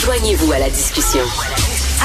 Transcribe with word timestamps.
Joignez-vous 0.00 0.52
à 0.52 0.58
la 0.58 0.70
discussion. 0.70 1.20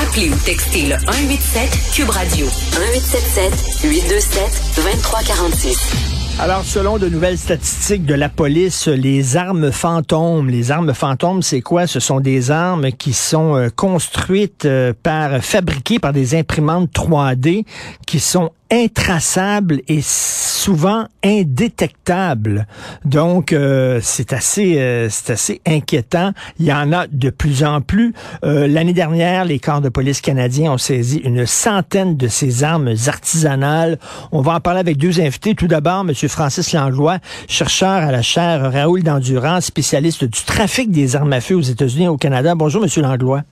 Appelez 0.01 0.29
ou 0.29 0.35
textez 0.45 0.83
le 0.83 0.97
187 0.99 1.91
Cube 1.93 2.09
Radio 2.09 2.45
1877 2.45 3.83
827 3.83 4.75
2346. 4.75 6.13
Alors, 6.39 6.63
selon 6.63 6.97
de 6.97 7.07
nouvelles 7.07 7.37
statistiques 7.37 8.05
de 8.05 8.15
la 8.15 8.27
police, 8.27 8.87
les 8.87 9.37
armes 9.37 9.71
fantômes, 9.71 10.49
les 10.49 10.71
armes 10.71 10.93
fantômes, 10.93 11.43
c'est 11.43 11.61
quoi? 11.61 11.85
Ce 11.85 11.99
sont 11.99 12.19
des 12.19 12.49
armes 12.49 12.91
qui 12.91 13.13
sont 13.13 13.55
euh, 13.55 13.69
construites 13.69 14.65
euh, 14.65 14.93
par, 15.03 15.43
fabriquées 15.43 15.99
par 15.99 16.11
des 16.11 16.33
imprimantes 16.35 16.89
3D 16.91 17.65
qui 18.07 18.19
sont 18.19 18.51
intraçable 18.73 19.81
et 19.87 20.01
souvent 20.01 21.05
indétectable. 21.23 22.65
Donc 23.05 23.53
euh, 23.53 23.99
c'est 24.01 24.33
assez 24.33 24.75
euh, 24.77 25.09
assez 25.27 25.61
inquiétant. 25.67 26.31
Il 26.59 26.65
y 26.65 26.73
en 26.73 26.91
a 26.91 27.05
de 27.07 27.29
plus 27.29 27.63
en 27.63 27.81
plus. 27.81 28.13
Euh, 28.43 28.67
l'année 28.67 28.93
dernière, 28.93 29.45
les 29.45 29.59
corps 29.59 29.81
de 29.81 29.89
police 29.89 30.21
canadiens 30.21 30.71
ont 30.71 30.77
saisi 30.79 31.19
une 31.19 31.45
centaine 31.45 32.17
de 32.17 32.27
ces 32.27 32.63
armes 32.63 32.93
artisanales. 33.05 33.99
On 34.31 34.41
va 34.41 34.55
en 34.55 34.59
parler 34.59 34.79
avec 34.79 34.97
deux 34.97 35.21
invités. 35.21 35.53
Tout 35.53 35.67
d'abord, 35.67 36.03
Monsieur 36.03 36.27
Francis 36.27 36.73
Langlois, 36.73 37.19
chercheur 37.47 38.01
à 38.01 38.11
la 38.11 38.23
chaire 38.23 38.71
Raoul 38.71 39.03
d'Endurance, 39.03 39.65
spécialiste 39.65 40.23
du 40.23 40.41
trafic 40.43 40.89
des 40.89 41.15
armes 41.15 41.33
à 41.33 41.41
feu 41.41 41.55
aux 41.55 41.61
États-Unis 41.61 42.05
et 42.05 42.09
au 42.09 42.17
Canada. 42.17 42.55
Bonjour, 42.55 42.81
Monsieur 42.81 43.03
Langlois. 43.03 43.43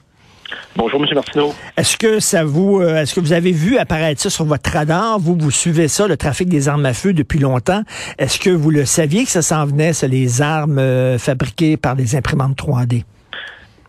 Bonjour, 0.76 1.04
M. 1.04 1.08
Martineau. 1.14 1.54
Est-ce 1.78 1.98
que 1.98 2.20
ça 2.20 2.44
vous, 2.44 2.80
euh, 2.80 3.02
est-ce 3.02 3.14
que 3.14 3.20
vous 3.20 3.34
avez 3.34 3.52
vu 3.52 3.78
apparaître 3.78 4.22
ça 4.22 4.30
sur 4.30 4.46
votre 4.46 4.72
radar? 4.72 5.20
Vous, 5.20 5.36
vous 5.38 5.52
suivez 5.52 5.88
ça, 5.88 6.08
le 6.08 6.18
trafic 6.18 6.48
des 6.50 6.70
armes 6.70 6.86
à 6.86 6.94
feu 6.94 7.14
depuis 7.14 7.40
longtemps. 7.40 7.82
Est-ce 8.18 8.40
que 8.40 8.50
vous 8.50 8.72
le 8.72 8.86
saviez 8.86 9.23
que 9.23 9.30
ça 9.30 9.42
s'en 9.42 9.66
venait, 9.66 9.94
ça, 9.94 10.08
les 10.08 10.42
armes 10.42 10.80
euh, 10.80 11.18
fabriquées 11.18 11.78
par 11.78 11.95
des 11.95 12.16
imprimantes 12.16 12.58
3D? 12.58 13.04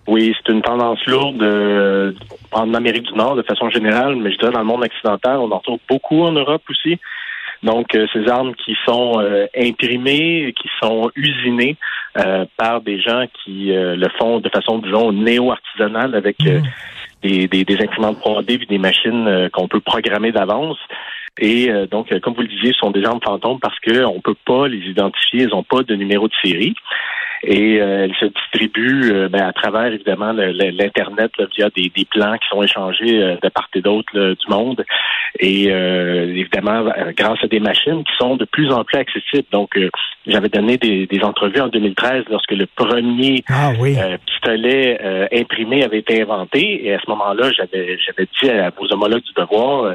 Oui, 0.09 0.35
c'est 0.37 0.53
une 0.53 0.63
tendance 0.63 1.05
lourde 1.07 1.43
euh, 1.43 2.13
en 2.51 2.75
Amérique 2.75 3.05
du 3.05 3.15
Nord 3.15 3.37
de 3.37 3.43
façon 3.43 3.71
générale, 3.71 4.17
mais 4.17 4.33
je 4.33 4.39
dirais 4.39 4.51
dans 4.51 4.59
le 4.59 4.65
monde 4.65 4.85
occidental, 4.85 5.39
on 5.39 5.51
en 5.53 5.59
retrouve 5.59 5.79
beaucoup 5.89 6.23
en 6.23 6.33
Europe 6.33 6.63
aussi. 6.69 6.99
Donc, 7.63 7.95
euh, 7.95 8.07
ces 8.13 8.29
armes 8.29 8.55
qui 8.55 8.77
sont 8.85 9.21
euh, 9.21 9.47
imprimées, 9.57 10.53
qui 10.61 10.69
sont 10.83 11.11
usinées 11.15 11.77
euh, 12.19 12.45
par 12.57 12.81
des 12.81 13.01
gens 13.01 13.27
qui 13.43 13.71
le 13.73 14.09
font 14.19 14.41
de 14.41 14.49
façon, 14.49 14.79
disons, 14.79 15.13
néo-artisanale 15.13 16.15
avec 16.15 16.41
mmh. 16.41 16.63
des, 17.23 17.49
des, 17.49 17.65
des, 17.65 17.83
imprimantes 17.83 18.19
3D 18.19 18.67
des 18.69 18.79
machines 18.79 19.49
qu'on 19.53 19.69
peut 19.69 19.81
programmer 19.81 20.33
d'avance. 20.33 20.79
Et 21.39 21.71
donc, 21.91 22.13
comme 22.21 22.35
vous 22.35 22.43
le 22.43 22.49
disiez, 22.49 22.73
ce 22.73 22.79
sont 22.81 22.91
des 22.91 23.05
armes 23.05 23.21
fantômes 23.25 23.59
parce 23.59 23.79
qu'on 23.81 24.17
ne 24.17 24.21
peut 24.21 24.37
pas 24.45 24.69
les 24.69 24.81
identifier, 24.91 25.43
elles 25.43 25.51
n'ont 25.51 25.63
pas 25.63 25.83
de 25.83 25.95
numéro 25.95 26.29
de 26.29 26.35
série 26.45 26.75
et 27.45 27.81
euh, 27.81 28.05
elle 28.05 28.15
se 28.15 28.27
distribue 28.27 29.13
euh, 29.13 29.29
ben, 29.29 29.43
à 29.43 29.53
travers 29.53 29.87
évidemment 29.93 30.33
l'internet 30.33 31.33
via 31.57 31.71
des, 31.71 31.91
des, 31.95 32.05
plans 32.05 32.37
qui 32.39 32.49
sont 32.49 32.63
échangés 32.63 33.21
euh, 33.21 33.37
de 33.43 33.49
part 33.49 33.69
et 33.75 33.81
d'autre 33.81 34.13
du 34.15 34.49
monde 34.49 34.85
et 35.41 35.65
évidemment 35.65 36.85
grâce 37.17 37.43
à 37.43 37.47
des 37.47 37.59
machines 37.59 38.05
qui 38.05 38.13
sont 38.19 38.37
de 38.37 38.45
plus 38.45 38.71
en 38.71 38.85
plus 38.85 38.99
accessibles. 38.99 39.47
Donc 39.51 39.71
j'avais 40.27 40.51
donné 40.51 40.77
des, 40.77 41.07
des, 41.07 41.25
entrevues 41.25 41.61
en 41.61 41.69
2013 41.69 42.25
lorsque 42.31 42.53
le 42.53 42.67
premier 42.67 43.43
ah, 43.49 43.73
oui. 43.81 43.97
pistolet 44.27 45.01
imprimé 45.33 45.85
avait 45.85 46.01
été 46.01 46.21
inventé 46.21 46.87
et 46.87 46.95
à 46.95 46.99
ce 47.01 47.09
moment-là 47.11 47.51
j'avais 47.57 47.99
j'avais 47.99 48.29
dit 48.41 48.51
à 48.51 48.71
vos 48.79 48.93
homologues 48.93 49.23
du 49.23 49.33
devoir 49.35 49.95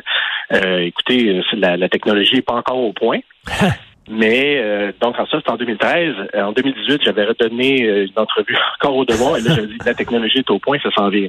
écoutez 0.51 1.39
la, 1.53 1.77
la 1.77 1.87
technologie 1.87 2.37
n'est 2.37 2.41
pas 2.41 2.55
encore 2.55 2.79
au 2.79 2.93
point. 2.93 3.19
Mais 4.09 4.57
euh, 4.57 4.91
donc 5.01 5.19
en 5.19 5.25
ça, 5.25 5.37
c'était 5.37 5.51
en 5.51 5.57
2013. 5.57 6.15
Euh, 6.33 6.43
en 6.43 6.51
2018, 6.53 7.01
j'avais 7.03 7.25
redonné 7.25 7.83
euh, 7.83 8.05
une 8.05 8.21
entrevue 8.21 8.55
encore 8.79 8.95
au 8.95 9.05
devoir 9.05 9.37
et 9.37 9.41
là, 9.41 9.55
j'avais 9.55 9.67
dit 9.67 9.77
la 9.85 9.93
technologie 9.93 10.39
est 10.39 10.49
au 10.49 10.59
point, 10.59 10.77
ça 10.81 10.89
s'en 10.91 11.09
vient. 11.09 11.27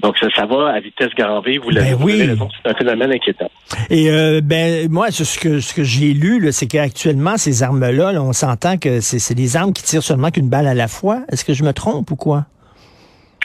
Donc 0.00 0.16
ça, 0.16 0.28
ça, 0.34 0.46
va 0.46 0.70
à 0.70 0.80
vitesse 0.80 1.10
grand 1.14 1.40
V, 1.40 1.58
vous 1.58 1.68
l'avez 1.68 1.90
ben 1.90 2.02
oui. 2.02 2.26
c'est 2.62 2.70
un 2.70 2.74
phénomène 2.74 3.12
inquiétant. 3.12 3.50
Et 3.90 4.08
ben 4.40 4.88
moi, 4.90 5.10
ce 5.10 5.38
que 5.38 5.60
ce 5.60 5.74
que 5.74 5.84
j'ai 5.84 6.14
lu, 6.14 6.50
c'est 6.52 6.66
qu'actuellement, 6.66 7.36
ces 7.36 7.62
armes-là, 7.62 8.12
on 8.22 8.32
s'entend 8.32 8.78
que 8.78 9.00
c'est 9.00 9.34
des 9.34 9.56
armes 9.58 9.74
qui 9.74 9.82
tirent 9.82 10.02
seulement 10.02 10.30
qu'une 10.30 10.48
balle 10.48 10.66
à 10.66 10.72
la 10.72 10.88
fois. 10.88 11.20
Est-ce 11.30 11.44
que 11.44 11.52
je 11.52 11.64
me 11.64 11.72
trompe 11.74 12.10
ou 12.10 12.16
quoi? 12.16 12.46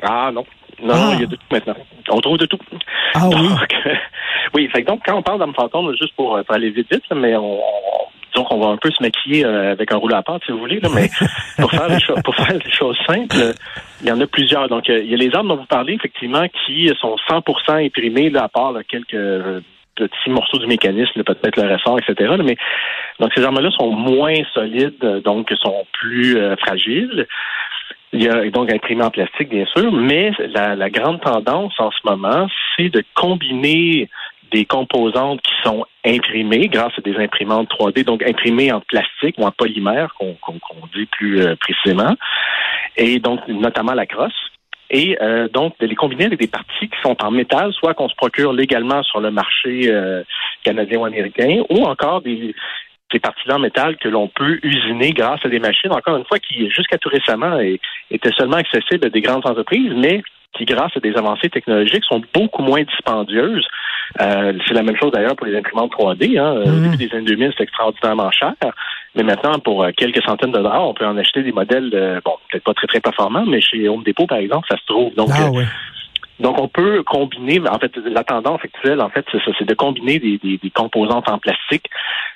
Ah 0.01 0.31
non. 0.33 0.45
Non, 0.81 0.93
ah. 0.93 1.11
il 1.15 1.21
y 1.21 1.23
a 1.23 1.27
de 1.27 1.35
tout 1.35 1.45
maintenant. 1.51 1.75
On 2.09 2.21
trouve 2.21 2.37
de 2.37 2.45
tout. 2.45 2.59
Ah 3.15 3.27
oui. 3.27 3.49
oui, 4.53 4.69
fait 4.71 4.83
donc 4.83 5.01
quand 5.05 5.17
on 5.17 5.23
parle 5.23 5.39
d'armes 5.39 5.55
fantômes, 5.55 5.93
juste 5.99 6.15
pour, 6.15 6.39
pour 6.41 6.55
aller 6.55 6.69
vite, 6.69 6.87
vite, 6.89 7.03
mais 7.13 7.35
on, 7.35 7.59
donc, 8.35 8.51
on 8.51 8.59
va 8.59 8.67
un 8.67 8.77
peu 8.77 8.91
se 8.91 9.01
maquiller 9.01 9.45
euh, 9.45 9.71
avec 9.71 9.91
un 9.91 9.97
rouleau 9.97 10.15
à 10.15 10.21
pâte, 10.21 10.41
si 10.45 10.51
vous 10.51 10.59
voulez, 10.59 10.79
là, 10.79 10.89
mais 10.93 11.09
pour 11.57 11.71
faire, 11.71 11.87
les 11.87 12.21
pour 12.21 12.35
faire 12.35 12.59
des 12.59 12.71
choses 12.71 12.97
simples, 13.07 13.53
il 14.01 14.07
y 14.07 14.11
en 14.11 14.19
a 14.19 14.27
plusieurs. 14.27 14.67
Donc, 14.67 14.89
euh, 14.89 14.99
il 14.99 15.09
y 15.09 15.13
a 15.13 15.17
les 15.17 15.33
armes 15.33 15.47
dont 15.47 15.55
vous 15.55 15.65
parlez, 15.65 15.93
effectivement, 15.93 16.45
qui 16.65 16.91
sont 16.99 17.15
100% 17.29 17.85
imprimées, 17.85 18.29
là, 18.29 18.43
à 18.43 18.49
part 18.49 18.73
quelques 18.89 19.13
euh, 19.13 19.61
petits 19.95 20.29
morceaux 20.29 20.57
du 20.57 20.67
mécanisme, 20.67 21.23
peut-être 21.23 21.55
le 21.55 21.73
ressort, 21.73 21.97
etc. 21.97 22.35
mais 22.43 22.57
donc 23.21 23.31
ces 23.33 23.41
armes-là 23.41 23.71
sont 23.71 23.91
moins 23.91 24.35
solides, 24.53 25.21
donc 25.23 25.49
sont 25.61 25.85
plus 25.93 26.37
fragiles. 26.57 27.25
Il 28.11 28.21
y 28.21 28.27
a 28.27 28.49
donc 28.49 28.69
imprimé 28.73 29.05
en 29.05 29.09
plastique, 29.09 29.47
bien 29.47 29.65
sûr, 29.73 29.93
mais 29.93 30.31
la, 30.53 30.75
la 30.75 30.89
grande 30.89 31.21
tendance 31.21 31.79
en 31.79 31.91
ce 31.91 31.99
moment, 32.03 32.47
c'est 32.75 32.89
de 32.89 33.05
combiner 33.13 34.09
des 34.55 34.63
composantes 34.63 35.41
qui 35.41 35.51
sont 35.65 35.85
imprimées 36.05 36.69
grâce 36.69 36.93
à 36.97 37.01
des 37.01 37.17
imprimantes 37.17 37.69
3D, 37.69 38.05
donc 38.05 38.23
imprimées 38.23 38.71
en 38.71 38.79
plastique 38.79 39.35
ou 39.37 39.43
en 39.43 39.51
polymère, 39.51 40.13
qu'on 40.17 40.37
dit 40.95 41.07
plus 41.07 41.41
euh, 41.41 41.57
précisément, 41.57 42.15
et 42.95 43.19
donc 43.19 43.45
notamment 43.49 43.93
la 43.93 44.05
crosse. 44.05 44.31
Et 44.89 45.17
euh, 45.21 45.49
donc 45.49 45.77
de 45.79 45.87
les 45.87 45.95
combiner 45.95 46.27
avec 46.27 46.39
des 46.39 46.47
parties 46.47 46.87
qui 46.87 47.01
sont 47.03 47.17
en 47.21 47.31
métal, 47.31 47.73
soit 47.73 47.95
qu'on 47.95 48.07
se 48.07 48.15
procure 48.15 48.53
légalement 48.53 49.03
sur 49.03 49.19
le 49.19 49.29
marché 49.29 49.89
euh, 49.89 50.23
canadien 50.63 50.99
ou 50.99 51.05
américain, 51.05 51.63
ou 51.69 51.83
encore 51.83 52.21
des, 52.21 52.55
ces 53.11 53.19
parties-là 53.19 53.55
en 53.55 53.59
métal 53.59 53.97
que 53.97 54.07
l'on 54.07 54.29
peut 54.29 54.57
usiner 54.63 55.11
grâce 55.11 55.41
à 55.43 55.49
des 55.49 55.59
machines, 55.59 55.91
encore 55.91 56.15
une 56.15 56.25
fois, 56.25 56.39
qui 56.39 56.69
jusqu'à 56.69 56.97
tout 56.97 57.09
récemment 57.09 57.59
étaient 58.09 58.31
seulement 58.37 58.57
accessibles 58.57 59.05
à 59.05 59.09
des 59.09 59.21
grandes 59.21 59.45
entreprises, 59.45 59.91
mais 59.97 60.23
qui, 60.57 60.65
grâce 60.65 60.95
à 60.95 60.99
des 60.99 61.15
avancées 61.15 61.49
technologiques, 61.49 62.03
sont 62.05 62.21
beaucoup 62.33 62.61
moins 62.61 62.83
dispendieuses 62.83 63.67
euh, 64.21 64.53
c'est 64.67 64.73
la 64.73 64.83
même 64.83 64.95
chose 64.97 65.11
d'ailleurs 65.11 65.35
pour 65.35 65.47
les 65.47 65.57
imprimantes 65.57 65.91
3D. 65.91 66.39
Hein. 66.39 66.61
Au 66.63 66.69
mhm. 66.69 66.91
début 66.91 66.97
des 66.97 67.15
années 67.15 67.25
2000, 67.25 67.53
c'est 67.57 67.63
extraordinairement 67.63 68.31
cher. 68.31 68.53
Mais 69.15 69.23
maintenant, 69.23 69.59
pour 69.59 69.83
euh, 69.83 69.91
quelques 69.95 70.23
centaines 70.23 70.51
de 70.51 70.57
dollars, 70.57 70.87
on 70.87 70.93
peut 70.93 71.05
en 71.05 71.17
acheter 71.17 71.43
des 71.43 71.51
modèles, 71.51 71.89
euh, 71.93 72.19
bon, 72.23 72.33
peut-être 72.49 72.63
pas 72.63 72.73
très, 72.73 72.87
très 72.87 72.99
performants, 72.99 73.45
mais 73.45 73.61
chez 73.61 73.87
Home 73.89 74.03
Depot, 74.03 74.27
par 74.27 74.37
exemple, 74.37 74.67
ça 74.69 74.77
se 74.77 74.85
trouve. 74.85 75.13
Donc, 75.15 75.29
ah, 75.33 75.49
donc, 76.39 76.59
on 76.59 76.67
peut 76.67 77.01
combiner, 77.03 77.61
en 77.69 77.79
fait, 77.79 77.95
la 77.97 78.23
tendance 78.23 78.59
actuelle, 78.61 78.99
en 78.99 79.09
fait, 79.09 79.25
c'est 79.31 79.37
ça, 79.39 79.51
c'est 79.57 79.67
de 79.67 79.73
combiner 79.73 80.19
des, 80.19 80.37
des, 80.37 80.57
des, 80.57 80.69
composantes 80.69 81.29
en 81.29 81.37
plastique 81.37 81.89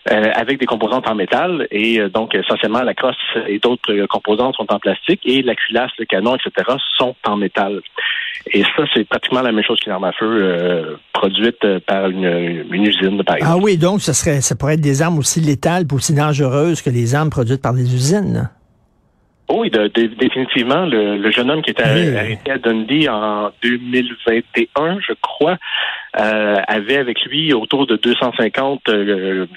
euh, 0.10 0.32
avec 0.36 0.58
des 0.58 0.66
composantes 0.66 1.08
en 1.08 1.16
métal. 1.16 1.68
Et 1.70 2.00
euh, 2.00 2.08
donc, 2.08 2.34
essentiellement, 2.34 2.82
la 2.82 2.94
crosse 2.94 3.18
et 3.48 3.60
d'autres 3.60 3.94
euh, 3.94 4.08
composantes 4.08 4.56
sont 4.56 4.72
en 4.72 4.80
plastique 4.80 5.20
et 5.26 5.42
la 5.42 5.54
culasse, 5.54 5.92
le 6.00 6.06
canon, 6.06 6.36
etc., 6.36 6.78
sont 6.98 7.14
en 7.26 7.36
métal. 7.36 7.82
Et 8.54 8.64
ça, 8.64 8.84
c'est 8.94 9.06
pratiquement 9.06 9.42
la 9.42 9.52
même 9.52 9.66
chose 9.66 9.80
qu'une 9.82 9.92
arme 9.92 10.06
à 10.06 10.14
feu 10.14 10.98
produite 11.12 11.80
par 11.86 12.10
une, 12.10 12.66
une, 12.72 12.86
usine, 12.86 13.22
par 13.24 13.36
exemple. 13.36 13.54
Ah 13.54 13.62
oui, 13.62 13.78
donc 13.78 14.00
ça 14.02 14.14
serait, 14.14 14.40
ça 14.40 14.56
pourrait 14.56 14.76
être 14.76 14.82
des 14.82 15.02
armes 15.02 15.18
aussi 15.18 15.42
létales, 15.42 15.84
aussi 15.92 16.14
dangereuses 16.14 16.82
que 16.82 16.90
les 16.90 17.16
armes 17.16 17.30
produites 17.30 17.62
par 17.62 17.74
des 17.74 17.94
usines. 17.94 18.50
Oui, 19.50 19.72
définitivement. 19.72 20.86
Le, 20.86 21.32
jeune 21.32 21.50
homme 21.50 21.64
qui 21.64 21.72
était 21.72 21.84
arrêté 21.84 22.52
à 22.52 22.58
Dundee 22.60 23.10
en 23.10 23.50
2021, 23.64 25.00
je 25.00 25.14
crois, 25.22 25.58
euh, 26.20 26.58
avait 26.68 26.98
avec 26.98 27.24
lui 27.26 27.54
autour 27.54 27.88
de 27.88 27.96
250 27.96 28.90
euh, 28.90 29.48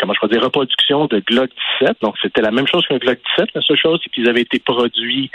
comment 0.00 0.14
je 0.14 0.18
pourrais 0.18 0.32
dire, 0.32 0.42
reproductions 0.42 1.06
de 1.06 1.20
Glock 1.20 1.50
17. 1.80 1.98
Donc, 2.02 2.16
c'était 2.20 2.40
la 2.40 2.50
même 2.50 2.66
chose 2.66 2.84
qu'un 2.88 2.96
Glock 2.96 3.18
17. 3.36 3.50
La 3.54 3.60
seule 3.60 3.76
chose, 3.76 4.00
c'est 4.02 4.10
qu'ils 4.10 4.28
avaient 4.28 4.40
été 4.40 4.58
produits 4.58 5.30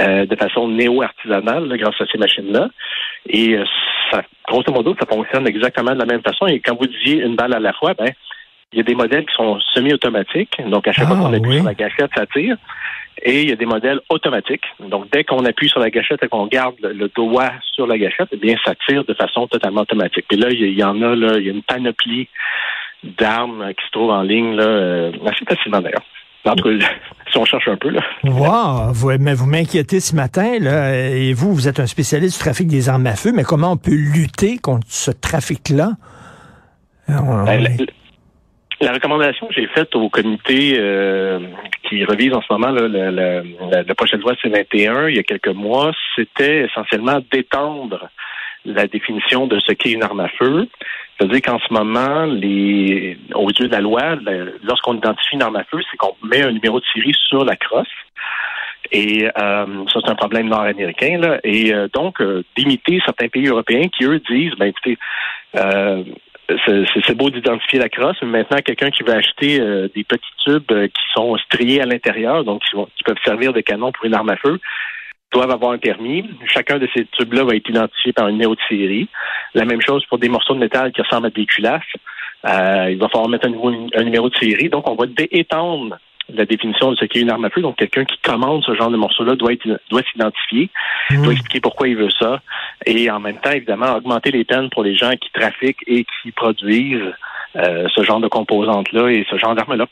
euh, 0.00 0.26
de 0.26 0.36
façon 0.36 0.68
néo-artisanale 0.68 1.74
grâce 1.78 1.98
à 1.98 2.04
ces 2.12 2.18
machines-là. 2.18 2.68
Et 3.26 3.56
ça, 4.10 4.22
grosso 4.46 4.70
modo, 4.70 4.94
ça 5.00 5.06
fonctionne 5.06 5.46
exactement 5.46 5.92
de 5.92 5.98
la 5.98 6.04
même 6.04 6.20
façon. 6.20 6.46
Et 6.46 6.60
quand 6.60 6.76
vous 6.78 6.86
disiez 6.86 7.22
une 7.22 7.36
balle 7.36 7.54
à 7.54 7.60
la 7.60 7.72
fois, 7.72 7.94
ben, 7.94 8.10
il 8.72 8.78
y 8.78 8.80
a 8.80 8.84
des 8.84 8.94
modèles 8.94 9.24
qui 9.24 9.34
sont 9.34 9.58
semi-automatiques. 9.74 10.60
Donc, 10.66 10.88
à 10.88 10.92
chaque 10.92 11.06
fois 11.06 11.16
ah, 11.18 11.22
qu'on 11.22 11.32
appuie 11.32 11.56
sur 11.56 11.64
la 11.64 11.74
gâchette, 11.74 12.10
ça 12.14 12.26
tire. 12.26 12.56
Et 13.20 13.42
il 13.42 13.50
y 13.50 13.52
a 13.52 13.56
des 13.56 13.66
modèles 13.66 14.00
automatiques. 14.08 14.64
Donc, 14.80 15.06
dès 15.12 15.24
qu'on 15.24 15.44
appuie 15.44 15.68
sur 15.68 15.80
la 15.80 15.90
gâchette 15.90 16.22
et 16.22 16.28
qu'on 16.28 16.46
garde 16.46 16.74
le, 16.80 17.08
doigt 17.08 17.52
sur 17.74 17.86
la 17.86 17.98
gâchette, 17.98 18.28
eh 18.32 18.36
bien, 18.36 18.56
ça 18.64 18.74
tire 18.86 19.04
de 19.04 19.14
façon 19.14 19.46
totalement 19.46 19.82
automatique. 19.82 20.24
Et 20.30 20.36
là, 20.36 20.48
il 20.50 20.78
y, 20.78 20.82
en 20.82 21.00
a, 21.02 21.14
là, 21.14 21.38
il 21.38 21.46
y 21.46 21.48
a 21.48 21.52
une 21.52 21.62
panoplie 21.62 22.28
d'armes 23.04 23.72
qui 23.74 23.84
se 23.86 23.90
trouvent 23.90 24.10
en 24.10 24.22
ligne, 24.22 24.56
là, 24.56 24.64
euh, 24.64 25.12
assez 25.26 25.44
facilement 25.44 25.80
d'ailleurs. 25.80 26.04
En 26.44 26.56
tout 26.56 26.64
cas, 26.64 26.86
si 27.30 27.38
on 27.38 27.44
cherche 27.44 27.68
un 27.68 27.76
peu, 27.76 27.90
là. 27.90 28.00
Wow! 28.24 28.92
Vous, 28.92 29.10
mais 29.20 29.34
vous 29.34 29.46
m'inquiétez 29.46 30.00
ce 30.00 30.16
matin, 30.16 30.58
là, 30.58 30.96
et 30.96 31.32
vous, 31.32 31.54
vous 31.54 31.68
êtes 31.68 31.80
un 31.80 31.86
spécialiste 31.86 32.38
du 32.38 32.42
trafic 32.42 32.66
des 32.66 32.88
armes 32.88 33.06
à 33.06 33.14
feu, 33.14 33.32
mais 33.32 33.44
comment 33.44 33.72
on 33.72 33.76
peut 33.76 33.94
lutter 33.94 34.58
contre 34.58 34.86
ce 34.88 35.10
trafic-là? 35.10 35.92
Ben, 37.08 37.86
La 38.82 38.92
recommandation 38.92 39.46
que 39.46 39.54
j'ai 39.54 39.68
faite 39.68 39.94
au 39.94 40.08
comité 40.08 40.74
euh, 40.76 41.38
qui 41.88 42.04
revise 42.04 42.34
en 42.34 42.42
ce 42.42 42.52
moment 42.52 42.72
là, 42.72 42.88
le, 42.88 43.10
le, 43.12 43.82
la 43.86 43.94
prochaine 43.94 44.20
loi 44.20 44.32
C21 44.34 45.08
il 45.08 45.16
y 45.16 45.20
a 45.20 45.22
quelques 45.22 45.54
mois, 45.54 45.92
c'était 46.16 46.64
essentiellement 46.64 47.20
d'étendre 47.30 48.08
la 48.64 48.88
définition 48.88 49.46
de 49.46 49.60
ce 49.60 49.70
qu'est 49.70 49.92
une 49.92 50.02
arme 50.02 50.18
à 50.18 50.28
feu. 50.30 50.66
C'est-à-dire 51.16 51.42
qu'en 51.42 51.60
ce 51.60 51.72
moment, 51.72 52.24
les, 52.24 53.16
au 53.36 53.50
yeux 53.50 53.68
de 53.68 53.72
la 53.72 53.80
loi, 53.80 54.16
lorsqu'on 54.64 54.96
identifie 54.96 55.36
une 55.36 55.42
arme 55.42 55.56
à 55.56 55.64
feu, 55.64 55.78
c'est 55.88 55.96
qu'on 55.96 56.16
met 56.24 56.42
un 56.42 56.50
numéro 56.50 56.80
de 56.80 56.84
série 56.92 57.14
sur 57.28 57.44
la 57.44 57.54
crosse. 57.54 57.86
Et 58.90 59.26
euh, 59.26 59.30
ça, 59.92 60.00
c'est 60.04 60.10
un 60.10 60.16
problème 60.16 60.48
nord-américain. 60.48 61.18
Là. 61.18 61.38
Et 61.44 61.72
euh, 61.72 61.86
donc, 61.94 62.20
euh, 62.20 62.42
d'imiter 62.56 63.00
certains 63.04 63.28
pays 63.28 63.46
européens 63.46 63.88
qui, 63.96 64.04
eux, 64.04 64.20
disent, 64.28 64.54
ben 64.58 64.66
écoutez, 64.66 64.98
euh, 65.56 66.02
c'est 67.06 67.14
beau 67.14 67.30
d'identifier 67.30 67.78
la 67.78 67.88
crosse, 67.88 68.16
mais 68.22 68.38
maintenant, 68.38 68.58
quelqu'un 68.64 68.90
qui 68.90 69.02
veut 69.02 69.14
acheter 69.14 69.58
des 69.94 70.04
petits 70.04 70.22
tubes 70.44 70.66
qui 70.66 71.02
sont 71.14 71.36
striés 71.38 71.80
à 71.80 71.86
l'intérieur, 71.86 72.44
donc 72.44 72.62
qui, 72.62 73.04
peuvent 73.04 73.16
servir 73.24 73.52
de 73.52 73.60
canon 73.60 73.92
pour 73.92 74.04
une 74.04 74.14
arme 74.14 74.30
à 74.30 74.36
feu, 74.36 74.58
doivent 75.32 75.50
avoir 75.50 75.72
un 75.72 75.78
permis. 75.78 76.24
Chacun 76.46 76.78
de 76.78 76.88
ces 76.94 77.06
tubes-là 77.06 77.44
va 77.44 77.56
être 77.56 77.68
identifié 77.68 78.12
par 78.12 78.26
un 78.26 78.32
numéro 78.32 78.54
de 78.54 78.60
série. 78.68 79.08
La 79.54 79.64
même 79.64 79.80
chose 79.80 80.04
pour 80.06 80.18
des 80.18 80.28
morceaux 80.28 80.54
de 80.54 80.60
métal 80.60 80.92
qui 80.92 81.00
ressemblent 81.02 81.26
à 81.26 81.30
des 81.30 81.46
culasses. 81.46 81.82
Euh, 82.44 82.88
il 82.90 82.98
va 82.98 83.08
falloir 83.08 83.28
mettre 83.28 83.46
un, 83.46 84.04
numéro 84.04 84.28
de 84.28 84.36
série. 84.36 84.68
Donc, 84.68 84.88
on 84.88 84.94
va 84.94 85.06
étendre 85.30 85.98
la 86.28 86.44
définition 86.44 86.90
de 86.90 86.96
ce 86.96 87.04
qu'est 87.04 87.20
une 87.20 87.30
arme 87.30 87.44
à 87.44 87.50
feu. 87.50 87.60
Donc, 87.60 87.76
quelqu'un 87.76 88.04
qui 88.04 88.18
commande 88.18 88.62
ce 88.64 88.74
genre 88.74 88.90
de 88.90 88.96
morceau-là 88.96 89.34
doit 89.34 89.52
être 89.52 89.80
doit 89.90 90.02
s'identifier, 90.12 90.70
mmh. 91.10 91.22
doit 91.22 91.32
expliquer 91.32 91.60
pourquoi 91.60 91.88
il 91.88 91.96
veut 91.96 92.10
ça, 92.10 92.40
et 92.86 93.10
en 93.10 93.20
même 93.20 93.38
temps, 93.38 93.50
évidemment, 93.52 93.94
augmenter 93.96 94.30
les 94.30 94.44
peines 94.44 94.70
pour 94.70 94.82
les 94.82 94.94
gens 94.96 95.12
qui 95.12 95.30
trafiquent 95.32 95.82
et 95.86 96.04
qui 96.04 96.32
produisent 96.32 97.12
euh, 97.56 97.86
ce 97.94 98.02
genre 98.02 98.20
de 98.20 98.28
composantes-là 98.28 99.08
et 99.10 99.26
ce 99.30 99.36
genre 99.36 99.54
d'armes-là. 99.54 99.86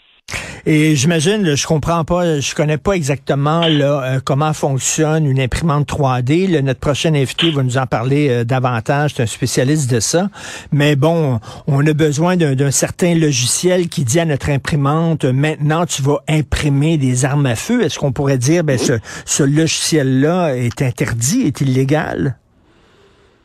Et 0.67 0.94
j'imagine, 0.94 1.56
je 1.56 1.67
comprends 1.67 2.05
pas, 2.05 2.41
je 2.41 2.55
connais 2.55 2.77
pas 2.77 2.93
exactement 2.93 3.67
là, 3.67 4.03
euh, 4.03 4.21
comment 4.25 4.53
fonctionne 4.53 5.27
une 5.27 5.41
imprimante 5.41 5.88
3D. 5.88 6.61
notre 6.62 6.81
prochain 6.81 7.15
invité 7.15 7.50
va 7.50 7.62
nous 7.62 7.79
en 7.79 7.87
parler 7.87 8.29
euh, 8.29 8.44
davantage, 8.44 9.15
c'est 9.15 9.23
un 9.23 9.27
spécialiste 9.27 9.91
de 9.91 10.00
ça. 10.00 10.29
Mais 10.71 10.97
bon, 10.97 11.41
on 11.67 11.87
a 11.87 11.93
besoin 11.94 12.37
d'un 12.37 12.71
certain 12.71 13.15
logiciel 13.15 13.88
qui 13.88 14.05
dit 14.05 14.21
à 14.21 14.27
notre 14.27 14.50
imprimante, 14.50 15.25
maintenant 15.25 15.87
tu 15.87 16.03
vas 16.03 16.19
imprimer 16.29 16.99
des 16.99 17.25
armes 17.25 17.47
à 17.47 17.56
feu. 17.56 17.82
Est-ce 17.82 17.99
qu'on 17.99 18.12
pourrait 18.12 18.38
dire, 18.38 18.62
ben, 18.62 18.79
ce, 18.79 18.94
ce 19.25 19.43
logiciel-là 19.43 20.56
est 20.56 20.82
interdit, 20.82 21.43
est 21.47 21.61
illégal? 21.61 22.37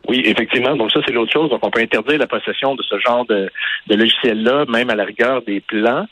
Oui, 0.07 0.21
effectivement. 0.25 0.75
Donc 0.75 0.91
ça, 0.91 0.99
c'est 1.05 1.13
l'autre 1.13 1.31
chose. 1.31 1.49
Donc 1.49 1.65
on 1.65 1.71
peut 1.71 1.81
interdire 1.81 2.19
la 2.19 2.27
possession 2.27 2.75
de 2.75 2.83
ce 2.83 2.99
genre 2.99 3.25
de, 3.25 3.49
de 3.87 3.95
logiciel-là, 3.95 4.65
même 4.67 4.89
à 4.89 4.95
la 4.95 5.05
rigueur 5.05 5.41
des 5.43 5.61
plans. 5.61 6.05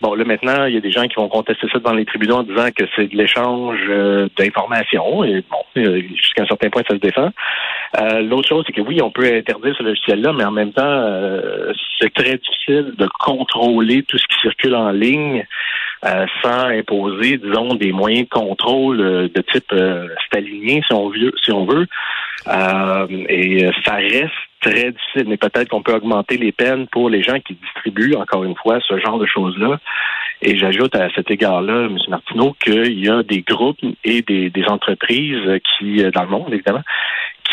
Bon, 0.00 0.14
là 0.14 0.24
maintenant, 0.24 0.66
il 0.66 0.74
y 0.74 0.76
a 0.76 0.80
des 0.80 0.92
gens 0.92 1.08
qui 1.08 1.16
vont 1.16 1.28
contester 1.28 1.66
ça 1.72 1.80
dans 1.80 1.92
les 1.92 2.04
tribunaux 2.04 2.36
en 2.36 2.42
disant 2.44 2.68
que 2.74 2.84
c'est 2.94 3.08
de 3.08 3.16
l'échange 3.16 3.80
euh, 3.88 4.28
d'informations. 4.36 5.24
Et 5.24 5.42
bon, 5.50 5.58
euh, 5.76 6.02
jusqu'à 6.14 6.42
un 6.42 6.46
certain 6.46 6.70
point, 6.70 6.82
ça 6.88 6.94
se 6.94 7.00
défend. 7.00 7.30
Euh, 8.00 8.20
L'autre 8.22 8.48
chose, 8.48 8.64
c'est 8.66 8.72
que 8.72 8.80
oui, 8.80 9.02
on 9.02 9.10
peut 9.10 9.24
interdire 9.24 9.74
ce 9.76 9.82
logiciel-là, 9.82 10.32
mais 10.32 10.44
en 10.44 10.52
même 10.52 10.72
temps, 10.72 10.84
euh, 10.84 11.72
c'est 12.00 12.14
très 12.14 12.36
difficile 12.36 12.94
de 12.96 13.08
contrôler 13.18 14.04
tout 14.04 14.18
ce 14.18 14.26
qui 14.28 14.40
circule 14.40 14.76
en 14.76 14.90
ligne 14.90 15.44
sans 16.44 16.66
imposer, 16.66 17.38
disons, 17.38 17.74
des 17.74 17.90
moyens 17.90 18.28
de 18.28 18.28
contrôle 18.28 18.98
de 18.98 19.42
type 19.52 19.74
stalinien, 20.26 20.78
si 20.86 20.92
on 20.92 21.08
veut. 21.08 21.32
Si 21.42 21.50
on 21.50 21.64
veut. 21.64 21.88
et 23.28 23.68
ça 23.84 23.94
reste 23.96 24.47
très 24.60 24.92
difficile, 24.92 25.24
mais 25.26 25.36
peut-être 25.36 25.68
qu'on 25.68 25.82
peut 25.82 25.94
augmenter 25.94 26.36
les 26.36 26.52
peines 26.52 26.86
pour 26.88 27.08
les 27.10 27.22
gens 27.22 27.38
qui 27.40 27.54
distribuent, 27.54 28.16
encore 28.16 28.44
une 28.44 28.56
fois, 28.56 28.78
ce 28.86 28.98
genre 28.98 29.18
de 29.18 29.26
choses-là. 29.26 29.78
Et 30.40 30.56
j'ajoute 30.56 30.94
à 30.94 31.08
cet 31.14 31.30
égard-là, 31.30 31.86
M. 31.86 31.98
Martineau, 32.08 32.54
qu'il 32.60 33.04
y 33.04 33.08
a 33.08 33.22
des 33.22 33.42
groupes 33.42 33.78
et 34.04 34.22
des, 34.22 34.64
entreprises 34.68 35.60
qui, 35.78 36.02
euh, 36.02 36.10
dans 36.10 36.22
le 36.22 36.28
monde, 36.28 36.52
évidemment, 36.52 36.82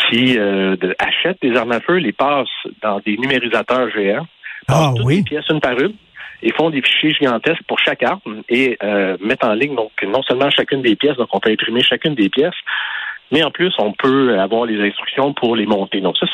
qui 0.08 0.38
euh, 0.38 0.76
achètent 0.98 1.40
des 1.42 1.56
armes 1.56 1.72
à 1.72 1.80
feu, 1.80 1.96
les 1.96 2.12
passent 2.12 2.48
dans 2.82 3.00
des 3.00 3.16
numérisateurs 3.16 3.90
géants, 3.90 4.26
ah, 4.68 4.92
oui. 5.04 5.18
des 5.18 5.22
pièces 5.22 5.48
une 5.50 5.60
par 5.60 5.78
une, 5.80 5.94
et 6.42 6.52
font 6.52 6.70
des 6.70 6.82
fichiers 6.82 7.12
gigantesques 7.12 7.62
pour 7.66 7.78
chaque 7.78 8.02
arme 8.02 8.42
et 8.48 8.76
euh, 8.82 9.16
mettent 9.20 9.44
en 9.44 9.54
ligne 9.54 9.74
donc 9.74 9.92
non 10.06 10.22
seulement 10.22 10.50
chacune 10.50 10.82
des 10.82 10.96
pièces, 10.96 11.16
donc 11.16 11.28
on 11.32 11.40
peut 11.40 11.50
imprimer 11.50 11.82
chacune 11.82 12.14
des 12.14 12.28
pièces, 12.28 12.54
mais 13.32 13.42
en 13.42 13.50
plus, 13.50 13.72
on 13.78 13.92
peut 13.92 14.38
avoir 14.38 14.66
les 14.66 14.80
instructions 14.86 15.32
pour 15.34 15.56
les 15.56 15.66
monter. 15.66 16.00
Donc 16.00 16.16
ça, 16.18 16.26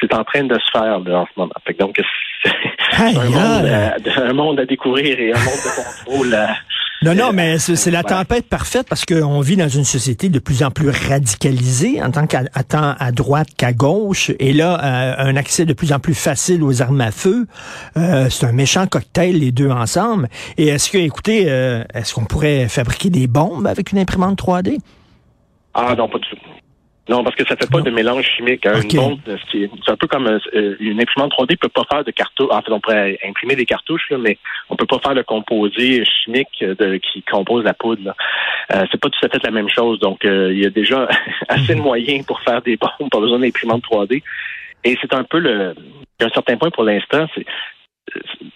c'est 0.00 0.14
en 0.14 0.24
train 0.24 0.44
de 0.44 0.54
se 0.54 0.70
faire 0.72 0.98
en 0.98 1.26
ce 1.26 1.30
moment. 1.36 1.52
donc, 1.78 2.00
c'est 2.90 3.16
un, 4.18 4.32
monde 4.32 4.60
à, 4.60 4.66
découvrir 4.66 5.18
et 5.18 5.32
un 5.32 5.38
monde 5.38 5.46
de 5.46 6.06
contrôle. 6.06 6.36
non, 7.02 7.14
non, 7.14 7.32
mais 7.32 7.58
c'est 7.58 7.90
la 7.90 8.02
tempête 8.02 8.48
parfaite 8.48 8.86
parce 8.88 9.04
qu'on 9.04 9.40
vit 9.40 9.56
dans 9.56 9.68
une 9.68 9.84
société 9.84 10.28
de 10.28 10.38
plus 10.38 10.62
en 10.62 10.70
plus 10.70 10.90
radicalisée 10.90 12.02
en 12.02 12.10
tant 12.10 12.26
qu'à 12.26 12.42
à 12.72 13.12
droite 13.12 13.48
qu'à 13.56 13.72
gauche. 13.72 14.30
Et 14.38 14.52
là, 14.52 14.80
euh, 14.82 15.30
un 15.30 15.36
accès 15.36 15.66
de 15.66 15.74
plus 15.74 15.92
en 15.92 15.98
plus 15.98 16.14
facile 16.14 16.62
aux 16.62 16.80
armes 16.80 17.00
à 17.00 17.10
feu. 17.10 17.46
Euh, 17.96 18.28
c'est 18.30 18.46
un 18.46 18.52
méchant 18.52 18.86
cocktail, 18.86 19.38
les 19.38 19.52
deux 19.52 19.70
ensemble. 19.70 20.28
Et 20.56 20.68
est-ce 20.68 20.90
que, 20.90 20.98
écoutez, 20.98 21.44
euh, 21.48 21.84
est-ce 21.92 22.14
qu'on 22.14 22.24
pourrait 22.24 22.68
fabriquer 22.68 23.10
des 23.10 23.26
bombes 23.26 23.66
avec 23.66 23.92
une 23.92 23.98
imprimante 23.98 24.38
3D? 24.38 24.78
Ah 25.74 25.94
non, 25.96 26.08
pas 26.08 26.18
du 26.18 26.28
tout. 26.28 26.36
Non, 27.06 27.22
parce 27.22 27.36
que 27.36 27.46
ça 27.46 27.54
fait 27.56 27.70
pas 27.70 27.82
de 27.82 27.90
mélange 27.90 28.24
chimique. 28.24 28.64
Hein. 28.64 28.80
Une 28.80 28.96
bombe, 28.96 29.18
c'est 29.52 29.68
un 29.88 29.96
peu 29.96 30.06
comme 30.06 30.26
euh, 30.26 30.76
une 30.80 30.98
imprimante 31.02 31.32
3D 31.32 31.58
peut 31.58 31.68
pas 31.68 31.84
faire 31.90 32.02
de 32.02 32.10
cartouches. 32.10 32.48
En 32.50 32.62
fait, 32.62 32.72
on 32.72 32.80
pourrait 32.80 33.18
imprimer 33.26 33.56
des 33.56 33.66
cartouches, 33.66 34.08
là, 34.08 34.16
mais 34.16 34.38
on 34.70 34.76
peut 34.76 34.86
pas 34.86 34.98
faire 35.00 35.12
le 35.12 35.22
composé 35.22 36.02
chimique 36.04 36.60
de, 36.60 36.96
qui 36.96 37.22
compose 37.22 37.62
la 37.64 37.74
poudre. 37.74 38.14
Euh, 38.72 38.84
c'est 38.90 38.98
pas 38.98 39.10
tout 39.10 39.18
à 39.22 39.28
fait 39.28 39.44
la 39.44 39.50
même 39.50 39.68
chose. 39.68 39.98
Donc, 39.98 40.24
euh, 40.24 40.50
il 40.50 40.60
y 40.60 40.66
a 40.66 40.70
déjà 40.70 41.06
assez 41.48 41.74
de 41.74 41.80
moyens 41.80 42.24
pour 42.24 42.40
faire 42.40 42.62
des 42.62 42.78
bombes, 42.78 43.10
pas 43.10 43.20
besoin 43.20 43.38
d'imprimante 43.38 43.84
3D. 43.84 44.22
Et 44.84 44.96
c'est 45.02 45.12
un 45.12 45.24
peu 45.24 45.40
le, 45.40 45.74
un 46.20 46.28
certain 46.30 46.56
point 46.56 46.70
pour 46.70 46.84
l'instant, 46.84 47.26
c'est 47.34 47.44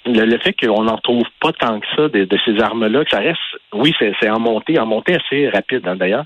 le, 0.06 0.38
fait 0.38 0.54
qu'on 0.54 0.84
n'en 0.84 0.98
trouve 0.98 1.24
pas 1.40 1.52
tant 1.52 1.80
que 1.80 1.86
ça 1.96 2.08
de, 2.08 2.26
ces 2.44 2.60
armes-là, 2.60 3.04
que 3.04 3.10
ça 3.10 3.20
reste, 3.20 3.40
oui, 3.72 3.94
c'est 3.98 4.30
en 4.30 4.38
montée, 4.38 4.78
en 4.78 4.86
montée 4.86 5.16
assez 5.16 5.48
rapide 5.48 5.86
hein, 5.86 5.96
d'ailleurs, 5.96 6.24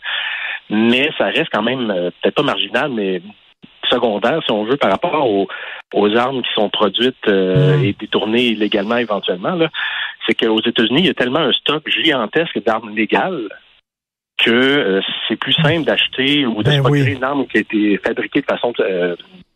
mais 0.70 1.10
ça 1.18 1.26
reste 1.26 1.50
quand 1.52 1.62
même 1.62 1.90
euh, 1.90 2.10
peut-être 2.20 2.34
pas 2.34 2.42
marginal, 2.42 2.90
mais 2.90 3.22
secondaire, 3.90 4.40
si 4.44 4.52
on 4.52 4.64
veut, 4.64 4.76
par 4.76 4.90
rapport 4.90 5.28
aux, 5.28 6.16
armes 6.16 6.42
qui 6.42 6.52
sont 6.54 6.70
produites 6.70 7.28
euh, 7.28 7.76
mm. 7.76 7.84
et 7.84 7.92
détournées 7.98 8.46
illégalement 8.46 8.96
éventuellement. 8.96 9.58
C'est 10.26 10.34
qu'aux 10.34 10.60
États-Unis, 10.60 11.00
il 11.00 11.06
y 11.06 11.10
a 11.10 11.14
tellement 11.14 11.40
un 11.40 11.52
stock 11.52 11.88
gigantesque 11.88 12.62
d'armes 12.64 12.94
légales 12.94 13.48
que 14.38 14.50
euh, 14.50 15.00
c'est 15.28 15.36
plus 15.36 15.52
simple 15.52 15.84
d'acheter 15.84 16.46
ou 16.46 16.62
de 16.62 16.70
ben 16.70 16.82
procurer 16.82 17.12
une 17.12 17.24
arme 17.24 17.46
qui 17.46 17.58
a 17.58 17.60
été 17.60 17.98
fabriquée 17.98 18.40
de 18.40 18.46
façon 18.46 18.72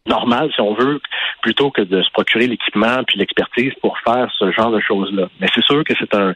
normale, 0.06 0.50
si 0.54 0.60
on 0.60 0.74
veut, 0.74 1.00
plutôt 1.42 1.70
que 1.70 1.82
de 1.82 2.02
se 2.02 2.10
procurer 2.10 2.46
l'équipement 2.46 3.02
puis 3.04 3.18
l'expertise 3.18 3.72
pour 3.80 3.98
faire 3.98 4.30
ce 4.38 4.50
genre 4.52 4.70
de 4.70 4.80
choses-là. 4.80 5.28
Mais 5.40 5.48
c'est 5.54 5.64
sûr 5.64 5.82
que 5.84 5.94
c'est 5.98 6.14
un 6.14 6.34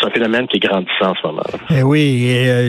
c'est 0.00 0.06
un 0.06 0.10
phénomène 0.10 0.46
qui 0.48 0.56
est 0.56 0.60
grandissant 0.60 1.10
en 1.10 1.14
ce 1.14 1.26
moment. 1.26 1.42
Eh 1.70 1.82
oui, 1.82 2.32
euh, 2.34 2.68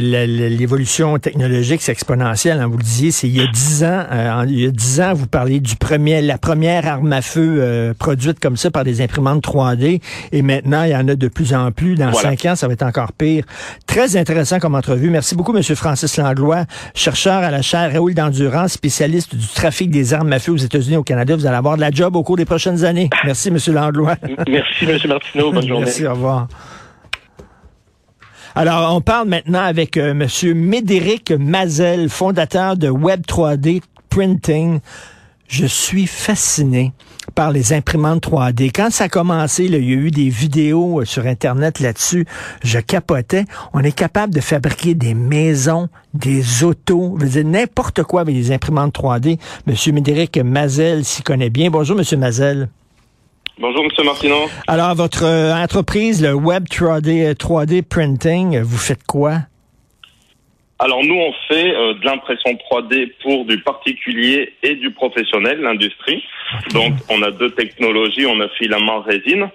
l'évolution 0.49 1.17
technologique, 1.19 1.81
c'est 1.81 1.93
exponentiel. 1.93 2.59
Hein, 2.59 2.67
vous 2.67 2.77
le 2.77 2.83
disiez, 2.83 3.11
c'est 3.11 3.27
il 3.27 3.37
y 3.37 3.41
a 3.41 3.47
dix 3.47 3.83
ans. 3.85 4.03
Euh, 4.11 4.45
il 4.47 4.59
y 4.59 4.67
a 4.67 4.71
dix 4.71 4.99
ans, 4.99 5.13
vous 5.13 5.27
parliez 5.27 5.61
du 5.61 5.77
premier, 5.77 6.21
la 6.21 6.37
première 6.37 6.85
arme 6.85 7.13
à 7.13 7.21
feu 7.21 7.57
euh, 7.59 7.93
produite 7.97 8.39
comme 8.41 8.57
ça 8.57 8.71
par 8.71 8.83
des 8.83 9.01
imprimantes 9.01 9.41
3D. 9.41 10.01
Et 10.33 10.41
maintenant, 10.41 10.83
il 10.83 10.91
y 10.91 10.95
en 10.95 11.07
a 11.07 11.15
de 11.15 11.27
plus 11.29 11.53
en 11.53 11.71
plus. 11.71 11.95
Dans 11.95 12.11
cinq 12.11 12.45
ans, 12.45 12.55
ça 12.55 12.67
va 12.67 12.73
être 12.73 12.83
encore 12.83 13.13
pire. 13.13 13.45
Très 13.87 14.17
intéressant 14.17 14.59
comme 14.59 14.75
entrevue. 14.75 15.09
Merci 15.09 15.35
beaucoup, 15.35 15.53
Monsieur 15.53 15.75
Francis 15.75 16.17
Langlois, 16.17 16.65
chercheur 16.93 17.35
à 17.35 17.51
la 17.51 17.61
chaire 17.61 17.93
Raoul 17.93 18.13
d'Endurance, 18.13 18.73
spécialiste 18.73 19.33
du 19.33 19.47
trafic 19.47 19.89
des 19.89 20.13
armes 20.13 20.33
à 20.33 20.39
feu 20.39 20.51
aux 20.51 20.57
États-Unis 20.57 20.95
et 20.95 20.97
au 20.97 21.03
Canada. 21.03 21.35
Vous 21.37 21.45
allez 21.45 21.55
avoir 21.57 21.77
de 21.77 21.81
la 21.81 21.91
job 21.91 22.17
au 22.17 22.23
cours 22.23 22.35
des 22.37 22.45
prochaines 22.45 22.83
années. 22.83 23.09
Merci, 23.23 23.49
Monsieur 23.49 23.71
Langlois. 23.71 24.15
Merci, 24.49 24.85
Monsieur 24.85 25.07
Martineau. 25.07 25.53
Bonne 25.53 25.67
journée. 25.67 25.85
Merci, 25.85 26.05
au 26.05 26.11
revoir. 26.11 26.47
Alors, 28.55 28.95
on 28.95 29.01
parle 29.01 29.29
maintenant 29.29 29.63
avec 29.63 29.97
euh, 29.97 30.11
M. 30.11 30.53
Médéric 30.53 31.31
Mazel, 31.31 32.07
fondateur 32.07 32.77
de 32.77 32.87
Web 32.87 33.21
3D 33.27 33.81
Printing. 34.09 34.79
Je 35.47 35.65
suis 35.65 36.05
fasciné 36.05 36.93
par 37.33 37.51
les 37.51 37.73
imprimantes 37.73 38.27
3D. 38.27 38.71
Quand 38.71 38.91
ça 38.91 39.05
a 39.05 39.09
commencé, 39.09 39.65
il 39.65 39.71
y 39.71 39.75
a 39.75 39.79
eu 39.79 40.11
des 40.11 40.29
vidéos 40.29 41.01
euh, 41.01 41.05
sur 41.05 41.25
Internet 41.25 41.79
là-dessus. 41.79 42.27
Je 42.63 42.77
capotais. 42.77 43.45
On 43.73 43.79
est 43.79 43.91
capable 43.91 44.35
de 44.35 44.41
fabriquer 44.41 44.93
des 44.93 45.15
maisons, 45.15 45.89
des 46.13 46.63
autos, 46.63 47.15
je 47.17 47.25
veux 47.25 47.29
dire 47.41 47.45
n'importe 47.45 48.03
quoi 48.03 48.21
avec 48.21 48.35
des 48.35 48.51
imprimantes 48.51 48.93
3D. 48.93 49.39
Monsieur 49.65 49.93
Médéric 49.93 50.37
Mazel 50.37 51.05
s'y 51.05 51.23
connaît 51.23 51.49
bien. 51.49 51.71
Bonjour, 51.71 51.97
Monsieur 51.97 52.17
Mazel. 52.17 52.69
Bonjour, 53.59 53.83
M. 53.83 54.05
Martineau. 54.05 54.49
Alors, 54.67 54.95
votre 54.95 55.25
euh, 55.25 55.53
entreprise, 55.53 56.23
le 56.23 56.33
Web 56.33 56.63
3D, 56.63 57.35
3D 57.35 57.83
Printing, 57.87 58.59
vous 58.61 58.77
faites 58.77 59.03
quoi? 59.03 59.41
Alors, 60.79 61.03
nous, 61.03 61.15
on 61.15 61.31
fait 61.47 61.73
euh, 61.75 61.93
de 61.93 62.03
l'impression 62.03 62.57
3D 62.71 63.11
pour 63.21 63.45
du 63.45 63.59
particulier 63.59 64.53
et 64.63 64.73
du 64.75 64.91
professionnel, 64.91 65.61
l'industrie. 65.61 66.23
Donc, 66.73 66.93
on 67.09 67.21
a 67.21 67.29
deux 67.29 67.51
technologies. 67.51 68.25
On 68.25 68.39
a 68.41 68.49
filament 68.57 69.01
résine 69.01 69.47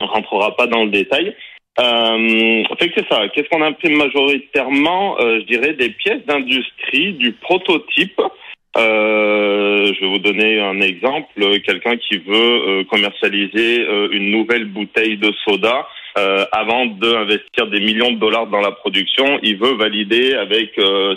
On 0.00 0.06
rentrera 0.06 0.56
pas 0.56 0.68
dans 0.68 0.84
le 0.84 0.90
détail. 0.90 1.34
Euh, 1.78 2.62
fait 2.78 2.88
que 2.88 2.94
c'est 3.00 3.08
ça. 3.08 3.28
Qu'est-ce 3.28 3.48
qu'on 3.48 3.62
imprime 3.62 3.96
majoritairement 3.96 5.18
euh, 5.20 5.40
Je 5.40 5.46
dirais 5.46 5.72
des 5.74 5.90
pièces 5.90 6.24
d'industrie, 6.26 7.14
du 7.14 7.32
prototype. 7.32 8.20
Euh, 8.76 9.92
je 9.94 10.00
vais 10.00 10.08
vous 10.08 10.18
donner 10.18 10.60
un 10.60 10.80
exemple. 10.80 11.60
Quelqu'un 11.64 11.96
qui 11.96 12.18
veut 12.18 12.34
euh, 12.34 12.84
commercialiser 12.84 13.86
euh, 13.88 14.08
une 14.12 14.30
nouvelle 14.30 14.66
bouteille 14.66 15.16
de 15.16 15.32
soda. 15.44 15.86
avant 16.52 16.86
d'investir 16.86 17.66
des 17.68 17.80
millions 17.80 18.12
de 18.12 18.18
dollars 18.18 18.46
dans 18.46 18.62
la 18.62 18.72
production, 18.72 19.38
il 19.42 19.58
veut 19.58 19.74
valider 19.74 20.32
avec 20.32 20.70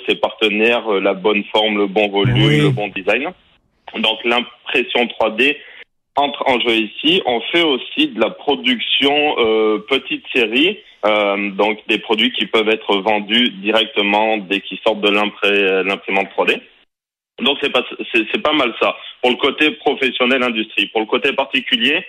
ses 0.06 0.16
partenaires 0.16 0.88
la 1.00 1.14
bonne 1.14 1.44
forme, 1.54 1.78
le 1.78 1.88
bon 1.88 2.10
volume, 2.10 2.64
le 2.68 2.70
bon 2.70 2.90
design. 2.90 3.32
Donc 3.96 4.18
l'impression 4.26 5.06
3D 5.06 5.56
entre 6.20 6.44
en 6.48 6.60
jeu 6.60 6.76
ici. 6.76 7.22
On 7.26 7.42
fait 7.52 7.64
aussi 7.64 8.08
de 8.08 8.20
la 8.20 8.30
production 8.30 9.36
euh, 9.40 9.80
petite 9.88 10.24
série, 10.34 10.80
euh, 11.06 11.52
donc 11.52 11.80
des 11.88 12.00
produits 12.00 12.32
qui 12.34 12.46
peuvent 12.46 12.70
être 12.70 12.98
vendus 12.98 13.50
directement 13.62 14.38
dès 14.38 14.62
qu'ils 14.62 14.80
sortent 14.80 15.02
de 15.02 15.10
l'imprimante 15.10 16.28
3D. 16.38 16.62
Donc 17.42 17.58
c'est 17.62 17.72
pas 17.72 17.86
c'est 18.14 18.42
pas 18.42 18.54
mal 18.54 18.74
ça. 18.82 18.96
Pour 19.22 19.32
le 19.32 19.38
côté 19.38 19.72
professionnel 19.72 20.44
industrie, 20.44 20.88
pour 20.88 21.02
le 21.02 21.08
côté 21.08 21.34
particulier, 21.34 22.06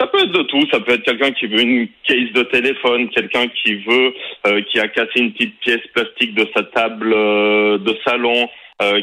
ça 0.00 0.06
peut 0.06 0.18
être 0.18 0.32
de 0.32 0.42
tout. 0.42 0.60
Ça 0.72 0.80
peut 0.80 0.92
être 0.92 1.04
quelqu'un 1.04 1.32
qui 1.32 1.46
veut 1.46 1.60
une 1.60 1.88
case 2.04 2.32
de 2.32 2.42
téléphone, 2.44 3.08
quelqu'un 3.10 3.46
qui 3.48 3.74
veut 3.76 4.14
euh, 4.46 4.62
qui 4.62 4.80
a 4.80 4.88
cassé 4.88 5.20
une 5.20 5.32
petite 5.32 5.58
pièce 5.60 5.86
plastique 5.94 6.34
de 6.34 6.48
sa 6.54 6.62
table 6.64 7.10
de 7.10 7.98
salon, 8.06 8.48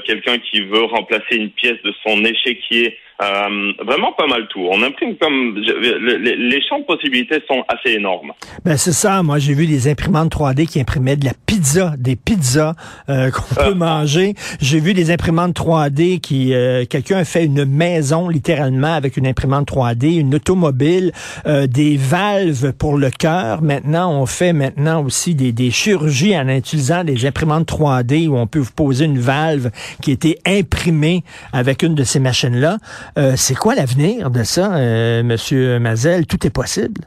quelqu'un 0.05 0.38
qui 0.39 0.61
veut 0.61 0.83
remplacer 0.83 1.38
une 1.38 1.51
pièce 1.51 1.81
de 1.83 1.93
son 2.05 2.23
échiquier. 2.25 2.97
Euh, 3.21 3.73
vraiment 3.85 4.13
pas 4.13 4.25
mal 4.25 4.47
tout. 4.47 4.67
On 4.71 4.81
imprime 4.81 5.15
comme 5.17 5.55
les, 5.55 6.35
les, 6.35 6.61
champs 6.67 6.79
de 6.79 6.85
possibilités 6.85 7.43
sont 7.47 7.63
assez 7.67 7.95
énormes. 7.95 8.31
Ben 8.65 8.77
c'est 8.77 8.93
ça. 8.93 9.21
Moi 9.21 9.37
j'ai 9.37 9.53
vu 9.53 9.67
des 9.67 9.87
imprimantes 9.87 10.33
3D 10.33 10.65
qui 10.65 10.79
imprimaient 10.79 11.17
de 11.17 11.25
la 11.25 11.33
pizza, 11.45 11.93
des 11.99 12.15
pizzas 12.15 12.73
euh, 13.09 13.29
qu'on 13.31 13.53
peut 13.53 13.61
ah. 13.73 13.75
manger. 13.75 14.33
J'ai 14.59 14.79
vu 14.79 14.95
des 14.95 15.11
imprimantes 15.11 15.55
3D 15.55 16.19
qui 16.19 16.55
euh, 16.55 16.85
quelqu'un 16.85 17.17
a 17.17 17.25
fait 17.25 17.45
une 17.45 17.63
maison 17.65 18.27
littéralement 18.27 18.93
avec 18.93 19.17
une 19.17 19.27
imprimante 19.27 19.71
3D, 19.71 20.19
une 20.19 20.33
automobile, 20.33 21.11
des 21.45 21.97
valves 21.97 22.73
pour 22.73 22.97
le 22.97 23.11
cœur. 23.11 23.61
Maintenant 23.61 24.11
on 24.11 24.25
fait 24.25 24.53
maintenant 24.53 25.03
aussi 25.03 25.35
des, 25.35 25.51
des 25.51 25.69
chirurgies 25.69 26.35
en 26.35 26.47
utilisant 26.47 27.03
des 27.03 27.23
imprimantes 27.25 27.71
3D 27.71 28.27
où 28.27 28.35
on 28.35 28.47
peut 28.47 28.59
vous 28.59 28.71
poser 28.71 29.05
une 29.05 29.19
valve 29.19 29.69
qui 30.01 30.09
a 30.09 30.13
été 30.13 30.39
imprimée 30.47 31.23
avec 31.53 31.83
une 31.83 31.93
de 31.93 32.03
ces 32.03 32.19
machines 32.19 32.59
là. 32.59 32.77
Euh, 33.18 33.34
c'est 33.36 33.56
quoi 33.56 33.75
l'avenir 33.75 34.30
de 34.30 34.44
ça, 34.44 34.75
euh, 34.75 35.24
Monsieur 35.24 35.80
Mazel? 35.80 36.25
Tout 36.25 36.46
est 36.46 36.53
possible. 36.53 37.01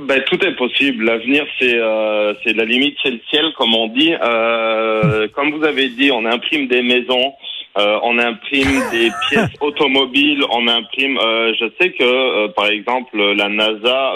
Ben, 0.00 0.22
tout 0.24 0.44
est 0.44 0.56
possible. 0.56 1.04
L'avenir, 1.04 1.46
c'est 1.58 1.74
euh, 1.74 2.34
c'est 2.42 2.52
la 2.52 2.64
limite, 2.64 2.96
c'est 3.02 3.10
le 3.10 3.20
ciel, 3.30 3.52
comme 3.56 3.74
on 3.74 3.88
dit. 3.88 4.12
Euh, 4.12 5.28
comme 5.34 5.52
vous 5.52 5.64
avez 5.64 5.88
dit, 5.88 6.10
on 6.10 6.24
imprime 6.24 6.66
des 6.66 6.82
maisons, 6.82 7.32
euh, 7.78 7.98
on 8.02 8.18
imprime 8.18 8.82
des 8.90 9.10
pièces 9.28 9.54
automobiles, 9.60 10.42
on 10.50 10.66
imprime. 10.66 11.16
Je 11.20 11.70
sais 11.80 11.92
que, 11.92 12.48
par 12.48 12.66
exemple, 12.66 13.16
la 13.16 13.48
NASA 13.48 14.12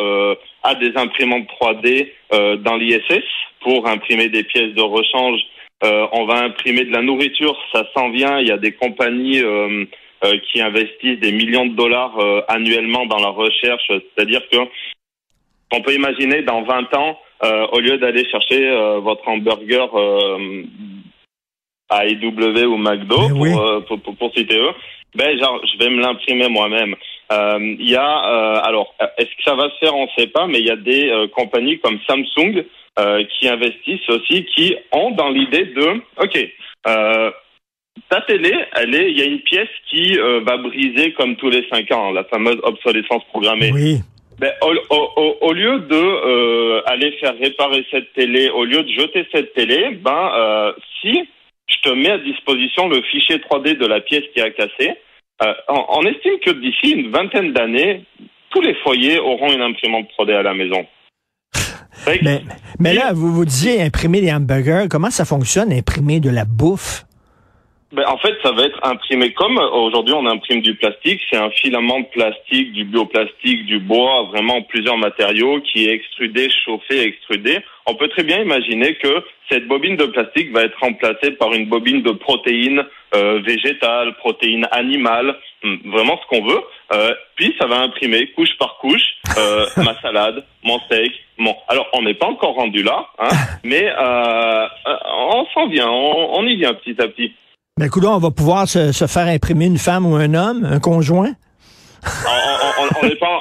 a 0.64 0.74
des 0.74 0.96
imprimantes 0.96 1.46
3D 1.60 2.08
dans 2.62 2.76
l'ISS 2.76 3.24
pour 3.60 3.86
imprimer 3.86 4.28
des 4.28 4.42
pièces 4.42 4.74
de 4.74 4.82
rechange. 4.82 5.40
on 5.82 6.26
va 6.26 6.42
imprimer 6.42 6.84
de 6.84 6.92
la 6.92 7.02
nourriture, 7.02 7.56
ça 7.72 7.86
s'en 7.94 8.10
vient. 8.10 8.40
Il 8.40 8.48
y 8.48 8.52
a 8.52 8.58
des 8.58 8.72
compagnies 8.72 9.42
qui 10.50 10.60
investissent 10.60 11.20
des 11.20 11.32
millions 11.32 11.66
de 11.66 11.74
dollars 11.74 12.18
euh, 12.18 12.40
annuellement 12.48 13.06
dans 13.06 13.18
la 13.18 13.28
recherche. 13.28 13.86
C'est-à-dire 13.88 14.42
que 14.50 14.58
on 15.72 15.82
peut 15.82 15.94
imaginer 15.94 16.42
dans 16.42 16.62
20 16.62 16.94
ans, 16.94 17.18
euh, 17.44 17.66
au 17.72 17.80
lieu 17.80 17.98
d'aller 17.98 18.28
chercher 18.30 18.70
votre 19.02 19.28
hamburger 19.28 19.88
à 21.90 22.06
IW 22.06 22.64
ou 22.66 22.76
McDo 22.78 23.28
pour, 23.86 24.00
pour, 24.02 24.16
pour, 24.16 24.34
citer 24.34 24.58
eux, 24.58 24.72
ben 25.14 25.38
genre 25.38 25.60
je 25.66 25.78
vais 25.78 25.90
me 25.90 26.00
l'imprimer 26.00 26.48
moi-même. 26.48 26.94
Il 27.30 27.88
y 27.88 27.96
a 27.96 28.16
alors 28.64 28.94
est-ce 29.18 29.28
que 29.28 29.42
ça 29.44 29.54
va 29.54 29.68
se 29.70 29.76
faire? 29.78 29.94
On 29.94 30.04
ne 30.04 30.10
sait 30.16 30.28
pas, 30.28 30.46
mais 30.46 30.58
il 30.58 30.66
y 30.66 30.70
a 30.70 30.76
des 30.76 31.28
compagnies 31.34 31.78
comme 31.80 31.98
Samsung 32.08 32.64
qui 33.28 33.48
investissent 33.48 34.08
aussi, 34.08 34.46
qui 34.46 34.74
ont 34.92 35.10
dans 35.10 35.28
l'idée 35.28 35.66
de 35.66 36.00
ok 36.16 36.48
ta 38.08 38.20
télé, 38.22 38.52
elle 38.74 38.94
est, 38.94 39.10
il 39.10 39.18
y 39.18 39.22
a 39.22 39.24
une 39.24 39.40
pièce 39.40 39.68
qui 39.90 40.18
euh, 40.18 40.40
va 40.46 40.56
briser 40.56 41.12
comme 41.14 41.36
tous 41.36 41.50
les 41.50 41.66
cinq 41.68 41.90
ans, 41.92 42.10
la 42.10 42.24
fameuse 42.24 42.58
obsolescence 42.62 43.24
programmée. 43.24 43.70
Oui. 43.72 43.98
Ben, 44.38 44.52
au, 44.60 45.52
lieu 45.52 45.80
de 45.80 45.96
euh, 45.96 46.80
aller 46.86 47.10
faire 47.20 47.34
réparer 47.40 47.84
cette 47.90 48.12
télé, 48.12 48.48
au 48.50 48.64
lieu 48.64 48.82
de 48.84 48.88
jeter 48.88 49.26
cette 49.32 49.52
télé, 49.52 49.98
ben 50.00 50.30
euh, 50.36 50.72
si 51.00 51.28
je 51.66 51.76
te 51.82 51.92
mets 51.92 52.10
à 52.10 52.18
disposition 52.18 52.88
le 52.88 53.02
fichier 53.02 53.38
3D 53.38 53.76
de 53.76 53.86
la 53.86 54.00
pièce 54.00 54.22
qui 54.32 54.40
a 54.40 54.50
cassé, 54.50 54.94
on, 55.68 56.02
estime 56.02 56.38
que 56.38 56.50
d'ici 56.50 56.92
une 56.92 57.10
vingtaine 57.10 57.52
d'années, 57.52 58.04
tous 58.50 58.60
les 58.60 58.74
foyers 58.76 59.18
auront 59.18 59.52
une 59.52 59.60
imprimante 59.60 60.08
3D 60.16 60.34
à 60.34 60.42
la 60.42 60.54
maison. 60.54 60.86
Mais, 62.22 62.42
mais 62.78 62.94
là, 62.94 63.12
vous 63.12 63.34
vous 63.34 63.44
disiez 63.44 63.82
imprimer 63.82 64.20
des 64.20 64.32
hamburgers. 64.32 64.86
Comment 64.88 65.10
ça 65.10 65.24
fonctionne, 65.24 65.72
imprimer 65.72 66.20
de 66.20 66.30
la 66.30 66.44
bouffe? 66.44 67.07
Ben, 67.92 68.04
En 68.06 68.18
fait, 68.18 68.34
ça 68.42 68.52
va 68.52 68.62
être 68.64 68.78
imprimé 68.82 69.32
comme 69.32 69.58
aujourd'hui 69.58 70.14
on 70.14 70.26
imprime 70.26 70.60
du 70.60 70.74
plastique. 70.74 71.20
C'est 71.30 71.38
un 71.38 71.50
filament 71.50 72.00
de 72.00 72.06
plastique, 72.06 72.72
du 72.72 72.84
bioplastique, 72.84 73.66
du 73.66 73.78
bois, 73.78 74.28
vraiment 74.32 74.62
plusieurs 74.62 74.98
matériaux 74.98 75.60
qui 75.60 75.86
est 75.86 75.92
extrudé, 75.92 76.48
chauffé, 76.64 77.02
extrudé. 77.02 77.58
On 77.86 77.94
peut 77.94 78.08
très 78.08 78.22
bien 78.22 78.42
imaginer 78.42 78.94
que 78.96 79.22
cette 79.50 79.66
bobine 79.66 79.96
de 79.96 80.04
plastique 80.06 80.52
va 80.52 80.62
être 80.62 80.78
remplacée 80.78 81.32
par 81.32 81.52
une 81.54 81.66
bobine 81.66 82.02
de 82.02 82.10
protéines 82.10 82.84
euh, 83.14 83.40
végétales, 83.40 84.14
protéines 84.16 84.66
animales, 84.70 85.34
hmm, 85.62 85.90
vraiment 85.90 86.20
ce 86.22 86.26
qu'on 86.28 86.44
veut. 86.44 86.60
Euh, 86.92 87.14
puis 87.36 87.54
ça 87.58 87.66
va 87.66 87.80
imprimer 87.80 88.26
couche 88.32 88.56
par 88.58 88.76
couche 88.78 89.14
euh, 89.38 89.66
ma 89.78 89.98
salade, 90.00 90.44
mon 90.62 90.78
steak. 90.80 91.12
Bon, 91.38 91.56
alors 91.68 91.88
on 91.94 92.02
n'est 92.02 92.14
pas 92.14 92.26
encore 92.26 92.54
rendu 92.54 92.82
là, 92.82 93.06
hein, 93.18 93.28
mais 93.64 93.88
euh, 93.88 94.66
on 95.16 95.46
s'en 95.54 95.68
vient, 95.68 95.88
on, 95.88 96.38
on 96.38 96.46
y 96.46 96.56
vient 96.56 96.74
petit 96.74 97.00
à 97.00 97.08
petit. 97.08 97.32
Ben, 97.78 97.86
écoute, 97.86 98.02
on 98.04 98.18
va 98.18 98.32
pouvoir 98.32 98.66
se, 98.66 98.90
se, 98.90 99.06
faire 99.06 99.28
imprimer 99.28 99.66
une 99.66 99.78
femme 99.78 100.04
ou 100.04 100.16
un 100.16 100.34
homme, 100.34 100.64
un 100.64 100.80
conjoint? 100.80 101.30
on 102.02 103.06
n'est 103.06 103.14
pas, 103.14 103.40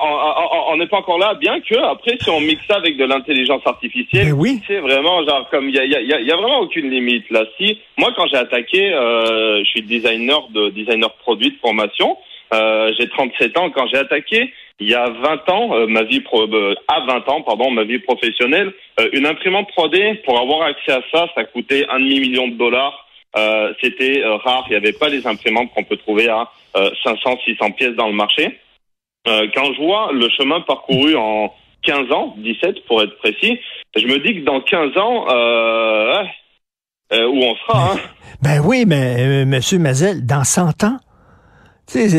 on, 0.70 0.88
pas 0.88 0.98
encore 0.98 1.18
là, 1.18 1.34
bien 1.34 1.60
que 1.60 1.76
après, 1.76 2.18
si 2.22 2.30
on 2.30 2.40
mixe 2.40 2.62
ça 2.68 2.76
avec 2.76 2.98
de 2.98 3.06
l'intelligence 3.06 3.62
artificielle, 3.66 4.28
ben 4.28 4.34
oui. 4.34 4.62
c'est 4.68 4.80
vraiment 4.80 5.26
genre 5.26 5.48
comme 5.50 5.68
il 5.70 5.76
y 5.76 5.80
a, 5.80 5.86
y, 5.86 5.96
a, 5.96 6.22
y 6.22 6.32
a, 6.32 6.36
vraiment 6.36 6.60
aucune 6.60 6.88
limite 6.90 7.30
là. 7.32 7.46
Si 7.58 7.80
moi, 7.98 8.14
quand 8.16 8.28
j'ai 8.28 8.38
attaqué, 8.38 8.94
euh, 8.94 9.64
je 9.64 9.70
suis 9.70 9.82
designer 9.82 10.48
de 10.50 10.70
designer 10.70 11.12
produit 11.24 11.50
de 11.50 11.58
formation. 11.60 12.16
Euh, 12.54 12.94
j'ai 12.98 13.10
37 13.10 13.58
ans. 13.58 13.72
Quand 13.72 13.88
j'ai 13.92 13.98
attaqué, 13.98 14.54
il 14.80 14.90
y 14.90 14.94
a 14.94 15.10
20 15.10 15.50
ans, 15.50 15.76
euh, 15.76 15.88
ma 15.88 16.04
vie 16.04 16.22
pro, 16.22 16.44
euh, 16.44 16.76
à 16.88 17.02
20 17.02 17.28
ans, 17.30 17.42
pardon, 17.42 17.72
ma 17.72 17.84
vie 17.84 18.00
professionnelle, 18.00 18.72
euh, 19.00 19.10
une 19.14 19.26
imprimante 19.26 19.68
3D 19.76 20.22
pour 20.24 20.40
avoir 20.40 20.68
accès 20.68 20.92
à 20.92 21.02
ça, 21.12 21.28
ça 21.34 21.44
coûtait 21.46 21.88
un 21.90 22.00
demi 22.00 22.20
million 22.20 22.48
de 22.48 22.54
dollars. 22.54 23.07
Euh, 23.38 23.74
c'était 23.82 24.24
euh, 24.24 24.38
rare. 24.38 24.66
Il 24.68 24.72
n'y 24.72 24.78
avait 24.78 24.94
pas 24.94 25.10
les 25.10 25.26
imprimantes 25.28 25.70
qu'on 25.76 25.84
peut 25.84 25.98
trouver 25.98 26.28
à 26.28 26.50
500, 27.04 27.32
euh, 27.32 27.36
600 27.46 27.72
pièces 27.72 27.96
dans 27.96 28.08
le 28.08 28.14
marché. 28.14 28.60
quand 29.26 29.74
je 29.74 29.82
vois 29.82 30.12
le 30.14 30.30
chemin 30.30 30.62
parcouru 30.62 31.16
en 31.16 31.54
15 31.84 32.12
ans, 32.12 32.34
17 32.38 32.86
pour 32.88 33.02
être 33.04 33.18
précis, 33.18 33.60
je 33.96 34.06
me 34.06 34.20
dis 34.20 34.40
que 34.40 34.46
dans 34.46 34.62
15 34.62 34.98
ans, 34.98 35.26
où 37.12 37.44
on 37.44 37.56
sera. 37.56 37.94
Hein? 37.94 37.98
Ben 38.42 38.62
oui, 38.64 38.86
mais 38.88 39.46
Monsieur 39.46 39.80
Mazel, 39.80 40.26
dans 40.26 40.44
100 40.44 40.84
ans, 40.84 40.98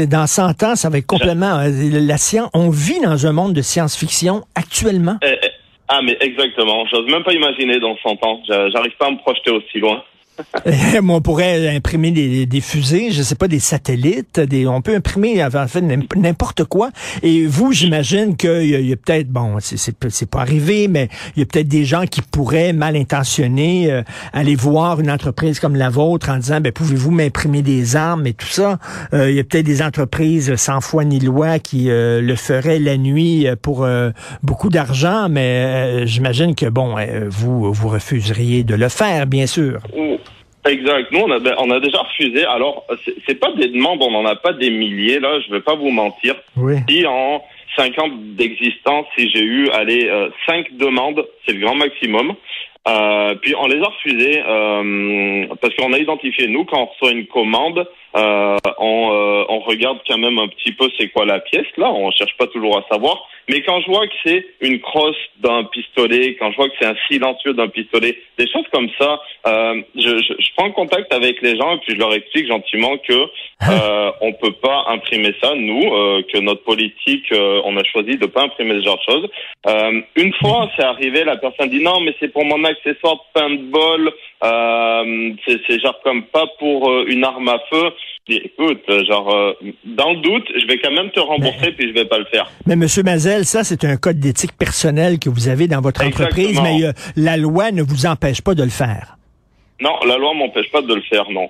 dans 0.08 0.26
100 0.26 0.62
ans, 0.62 0.76
ça 0.76 0.90
va 0.90 0.98
être 0.98 1.06
complètement 1.06 1.60
la 1.62 2.18
science. 2.18 2.50
On 2.54 2.70
vit 2.70 3.00
dans 3.00 3.26
un 3.26 3.32
monde 3.32 3.54
de 3.54 3.62
science-fiction 3.62 4.42
actuellement. 4.54 5.16
Eh, 5.22 5.36
eh, 5.42 5.48
ah, 5.88 6.00
mais 6.02 6.16
exactement. 6.20 6.84
J'ose 6.86 7.06
même 7.10 7.22
pas 7.22 7.32
imaginer 7.32 7.80
dans 7.80 7.96
100 7.96 8.24
ans. 8.24 8.42
J'arrive 8.46 8.96
pas 8.98 9.06
à 9.06 9.10
me 9.10 9.18
projeter 9.18 9.50
aussi 9.50 9.78
loin. 9.78 10.02
on 11.02 11.20
pourrait 11.20 11.68
imprimer 11.74 12.10
des, 12.10 12.46
des, 12.46 12.60
fusées, 12.60 13.10
je 13.10 13.22
sais 13.22 13.34
pas, 13.34 13.48
des 13.48 13.58
satellites, 13.58 14.40
des, 14.40 14.66
on 14.66 14.80
peut 14.82 14.94
imprimer 14.94 15.44
en 15.44 15.68
fait 15.68 15.82
n'importe 16.16 16.64
quoi. 16.64 16.90
Et 17.22 17.46
vous, 17.46 17.72
j'imagine 17.72 18.36
qu'il 18.36 18.66
y 18.66 18.92
a, 18.92 18.92
a 18.92 18.96
peut-être, 18.96 19.28
bon, 19.28 19.56
c'est 19.60 20.30
pas 20.30 20.40
arrivé, 20.40 20.88
mais 20.88 21.08
il 21.36 21.40
y 21.40 21.42
a 21.42 21.46
peut-être 21.46 21.68
des 21.68 21.84
gens 21.84 22.04
qui 22.06 22.22
pourraient, 22.22 22.72
mal 22.72 22.96
intentionnés, 22.96 23.90
euh, 23.90 24.02
aller 24.32 24.54
voir 24.54 25.00
une 25.00 25.10
entreprise 25.10 25.60
comme 25.60 25.76
la 25.76 25.90
vôtre 25.90 26.30
en 26.30 26.36
disant, 26.36 26.60
ben 26.60 26.72
pouvez-vous 26.72 27.10
m'imprimer 27.10 27.62
des 27.62 27.96
armes 27.96 28.26
et 28.26 28.32
tout 28.32 28.46
ça? 28.46 28.78
Euh, 29.14 29.30
il 29.30 29.36
y 29.36 29.40
a 29.40 29.44
peut-être 29.44 29.66
des 29.66 29.82
entreprises 29.82 30.54
sans 30.56 30.80
foi 30.80 31.04
ni 31.04 31.20
loi 31.20 31.58
qui 31.58 31.90
euh, 31.90 32.20
le 32.20 32.36
feraient 32.36 32.78
la 32.78 32.96
nuit 32.96 33.46
pour 33.62 33.86
beaucoup 34.42 34.68
d'argent, 34.68 35.28
mais 35.28 36.06
j'imagine 36.06 36.54
que 36.54 36.66
bon, 36.66 36.96
vous 37.28 37.72
vous 37.72 37.88
refuseriez 37.88 38.64
de 38.64 38.74
le 38.74 38.88
faire, 38.88 39.26
bien 39.26 39.46
sûr. 39.46 39.80
Exact. 40.66 41.12
Nous, 41.12 41.20
on 41.20 41.30
a, 41.30 41.38
on 41.58 41.70
a 41.70 41.80
déjà 41.80 41.98
refusé. 41.98 42.44
Alors, 42.44 42.84
c'est 43.26 43.36
pas 43.36 43.52
des 43.52 43.68
demandes, 43.68 44.02
on 44.02 44.10
n'en 44.10 44.26
a 44.26 44.36
pas 44.36 44.52
des 44.52 44.70
milliers, 44.70 45.20
là, 45.20 45.40
je 45.40 45.52
vais 45.52 45.60
pas 45.60 45.74
vous 45.74 45.90
mentir. 45.90 46.34
Oui. 46.56 46.74
Si 46.88 47.06
en, 47.06 47.42
cinq 47.76 47.98
ans 47.98 48.08
d'existence, 48.12 49.06
si 49.16 49.30
j'ai 49.30 49.42
eu, 49.42 49.70
allez, 49.70 50.08
euh, 50.08 50.28
cinq 50.46 50.66
demandes, 50.76 51.24
c'est 51.46 51.52
le 51.52 51.60
grand 51.60 51.76
maximum. 51.76 52.34
Euh, 52.86 53.34
puis 53.36 53.54
on 53.58 53.66
les 53.66 53.80
a 53.82 53.86
refusées 53.86 54.42
euh, 54.46 55.46
parce 55.60 55.74
qu'on 55.74 55.92
a 55.92 55.98
identifié 55.98 56.48
nous 56.48 56.64
quand 56.64 56.82
on 56.82 56.86
reçoit 56.86 57.12
une 57.12 57.26
commande, 57.26 57.86
euh, 58.18 58.56
on, 58.78 59.10
euh, 59.12 59.44
on, 59.48 59.60
regarde 59.60 59.98
quand 60.08 60.18
même 60.18 60.38
un 60.38 60.48
petit 60.48 60.72
peu 60.72 60.88
c'est 60.98 61.08
quoi 61.08 61.24
la 61.24 61.40
pièce 61.40 61.66
là, 61.76 61.90
on 61.90 62.10
cherche 62.10 62.36
pas 62.36 62.46
toujours 62.48 62.76
à 62.76 62.84
savoir. 62.90 63.28
Mais 63.48 63.62
quand 63.62 63.80
je 63.80 63.86
vois 63.86 64.06
que 64.06 64.14
c'est 64.24 64.44
une 64.60 64.80
crosse 64.80 65.16
d'un 65.40 65.64
pistolet, 65.64 66.36
quand 66.38 66.50
je 66.50 66.56
vois 66.56 66.68
que 66.68 66.74
c'est 66.80 66.86
un 66.86 66.96
silencieux 67.08 67.54
d'un 67.54 67.68
pistolet, 67.68 68.18
des 68.36 68.46
choses 68.50 68.66
comme 68.72 68.88
ça, 68.98 69.20
euh, 69.46 69.82
je, 69.94 70.18
je, 70.18 70.34
je, 70.38 70.48
prends 70.56 70.70
contact 70.72 71.12
avec 71.14 71.40
les 71.40 71.56
gens 71.56 71.76
et 71.76 71.78
puis 71.78 71.94
je 71.94 71.98
leur 71.98 72.12
explique 72.12 72.46
gentiment 72.46 72.98
que 72.98 73.12
euh, 73.14 74.10
on 74.20 74.32
peut 74.34 74.52
pas 74.52 74.84
imprimer 74.88 75.34
ça, 75.42 75.54
nous, 75.54 75.82
euh, 75.82 76.22
que 76.32 76.38
notre 76.38 76.62
politique, 76.64 77.32
euh, 77.32 77.62
on 77.64 77.76
a 77.78 77.84
choisi 77.84 78.16
de 78.18 78.26
pas 78.26 78.42
imprimer 78.42 78.74
ce 78.80 78.84
genre 78.84 78.98
de 78.98 79.12
choses. 79.12 79.30
Euh, 79.66 80.00
une 80.16 80.34
fois, 80.34 80.70
c'est 80.76 80.84
arrivé, 80.84 81.24
la 81.24 81.36
personne 81.36 81.70
dit 81.70 81.82
non, 81.82 82.00
mais 82.00 82.14
c'est 82.20 82.32
pour 82.32 82.44
mon 82.44 82.62
accessoire 82.64 83.14
de 83.14 83.40
paintball, 83.40 84.12
euh, 84.44 85.32
c'est 85.46 85.80
genre 85.80 85.98
comme 86.04 86.24
pas 86.24 86.46
pour 86.58 86.92
une 87.06 87.24
arme 87.24 87.48
à 87.48 87.58
feu. 87.70 87.92
Écoute, 88.28 88.82
genre, 89.06 89.34
euh, 89.34 89.52
dans 89.84 90.12
le 90.12 90.20
doute, 90.20 90.46
je 90.54 90.66
vais 90.66 90.78
quand 90.78 90.90
même 90.92 91.10
te 91.10 91.20
rembourser 91.20 91.56
mais, 91.62 91.72
puis 91.72 91.88
je 91.88 91.94
vais 91.94 92.04
pas 92.04 92.18
le 92.18 92.24
faire. 92.26 92.50
Mais 92.66 92.76
Monsieur 92.76 93.02
Mazel, 93.02 93.44
ça 93.44 93.64
c'est 93.64 93.84
un 93.84 93.96
code 93.96 94.18
d'éthique 94.18 94.56
personnel 94.56 95.18
que 95.18 95.30
vous 95.30 95.48
avez 95.48 95.66
dans 95.66 95.80
votre 95.80 96.04
entreprise, 96.04 96.60
mais 96.62 96.84
euh, 96.84 96.92
la 97.16 97.36
loi 97.36 97.70
ne 97.70 97.82
vous 97.82 98.06
empêche 98.06 98.42
pas 98.42 98.54
de 98.54 98.62
le 98.62 98.70
faire. 98.70 99.16
Non, 99.80 99.94
la 100.06 100.16
loi 100.16 100.34
m'empêche 100.34 100.70
pas 100.70 100.82
de 100.82 100.94
le 100.94 101.02
faire, 101.02 101.30
non. 101.30 101.48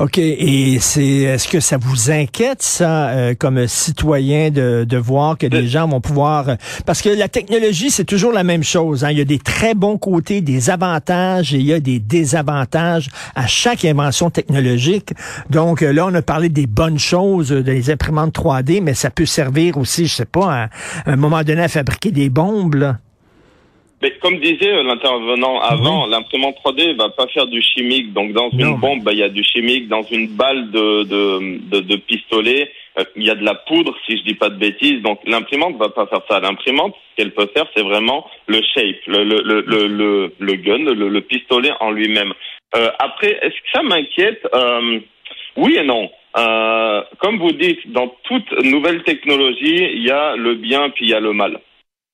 OK. 0.00 0.16
Et 0.16 0.78
c'est 0.80 1.04
est-ce 1.04 1.46
que 1.46 1.60
ça 1.60 1.76
vous 1.76 2.10
inquiète, 2.10 2.62
ça, 2.62 3.10
euh, 3.10 3.34
comme 3.38 3.66
citoyen, 3.66 4.50
de, 4.50 4.86
de 4.88 4.96
voir 4.96 5.36
que 5.36 5.46
des 5.46 5.66
gens 5.68 5.86
vont 5.86 6.00
pouvoir. 6.00 6.56
Parce 6.86 7.02
que 7.02 7.10
la 7.10 7.28
technologie, 7.28 7.90
c'est 7.90 8.06
toujours 8.06 8.32
la 8.32 8.42
même 8.42 8.62
chose. 8.62 9.04
Hein? 9.04 9.10
Il 9.10 9.18
y 9.18 9.20
a 9.20 9.26
des 9.26 9.38
très 9.38 9.74
bons 9.74 9.98
côtés, 9.98 10.40
des 10.40 10.70
avantages 10.70 11.52
et 11.52 11.58
il 11.58 11.66
y 11.66 11.74
a 11.74 11.80
des 11.80 11.98
désavantages 11.98 13.10
à 13.34 13.46
chaque 13.46 13.84
invention 13.84 14.30
technologique. 14.30 15.12
Donc 15.50 15.82
là, 15.82 16.06
on 16.06 16.14
a 16.14 16.22
parlé 16.22 16.48
des 16.48 16.66
bonnes 16.66 16.98
choses, 16.98 17.50
des 17.50 17.90
imprimantes 17.90 18.34
3D, 18.34 18.82
mais 18.82 18.94
ça 18.94 19.10
peut 19.10 19.26
servir 19.26 19.76
aussi, 19.76 20.06
je 20.06 20.14
sais 20.14 20.24
pas, 20.24 20.50
à, 20.50 20.62
à 21.04 21.12
un 21.12 21.16
moment 21.16 21.42
donné 21.42 21.64
à 21.64 21.68
fabriquer 21.68 22.10
des 22.10 22.30
bombes. 22.30 22.76
Là. 22.76 22.96
Mais 24.02 24.12
comme 24.22 24.38
disait 24.38 24.72
euh, 24.72 24.82
l'intervenant 24.82 25.60
avant, 25.60 26.06
l'imprimante 26.06 26.56
3D 26.64 26.96
va 26.96 27.10
pas 27.10 27.26
faire 27.28 27.46
du 27.46 27.60
chimique. 27.60 28.12
Donc 28.14 28.32
dans 28.32 28.50
une 28.50 28.76
bombe, 28.76 29.02
bah, 29.02 29.12
il 29.12 29.18
y 29.18 29.22
a 29.22 29.28
du 29.28 29.44
chimique. 29.44 29.88
Dans 29.88 30.02
une 30.02 30.28
balle 30.28 30.70
de, 30.70 31.02
de, 31.04 31.58
de, 31.70 31.80
de 31.80 31.96
pistolet, 31.96 32.70
euh, 32.98 33.04
il 33.16 33.24
y 33.24 33.30
a 33.30 33.34
de 33.34 33.44
la 33.44 33.54
poudre, 33.54 33.94
si 34.06 34.16
je 34.16 34.22
dis 34.24 34.34
pas 34.34 34.48
de 34.48 34.56
bêtises. 34.56 35.02
Donc 35.02 35.20
l'imprimante 35.26 35.76
va 35.76 35.90
pas 35.90 36.06
faire 36.06 36.22
ça. 36.30 36.40
L'imprimante, 36.40 36.94
ce 36.94 37.16
qu'elle 37.16 37.32
peut 37.32 37.50
faire, 37.54 37.66
c'est 37.76 37.82
vraiment 37.82 38.26
le 38.46 38.60
shape, 38.74 39.04
le, 39.06 39.22
le, 39.24 39.42
le, 39.66 39.86
le, 39.86 40.32
le 40.38 40.54
gun, 40.54 40.78
le, 40.78 41.08
le 41.08 41.20
pistolet 41.20 41.72
en 41.80 41.90
lui-même. 41.90 42.32
Euh, 42.76 42.90
après, 42.98 43.38
est-ce 43.42 43.54
que 43.54 43.70
ça 43.74 43.82
m'inquiète 43.82 44.46
euh, 44.54 45.00
Oui 45.56 45.76
et 45.76 45.84
non. 45.84 46.10
Euh, 46.38 47.02
comme 47.18 47.38
vous 47.38 47.52
dites, 47.52 47.90
dans 47.92 48.08
toute 48.24 48.50
nouvelle 48.64 49.02
technologie, 49.02 49.88
il 49.92 50.04
y 50.04 50.10
a 50.10 50.36
le 50.36 50.54
bien 50.54 50.88
puis 50.90 51.06
il 51.06 51.10
y 51.10 51.14
a 51.14 51.20
le 51.20 51.32
mal. 51.32 51.58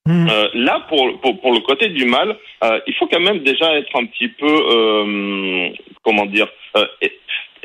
Mmh. 0.07 0.29
Euh, 0.31 0.49
là, 0.55 0.87
pour, 0.89 1.21
pour, 1.21 1.41
pour 1.41 1.53
le 1.53 1.61
côté 1.61 1.89
du 1.89 2.05
mal, 2.05 2.37
euh, 2.63 2.81
il 2.87 2.95
faut 2.95 3.07
quand 3.09 3.21
même 3.21 3.41
déjà 3.41 3.77
être 3.77 3.95
un 3.97 4.07
petit 4.07 4.29
peu, 4.29 4.47
euh, 4.47 5.69
comment 6.05 6.27
dire, 6.27 6.47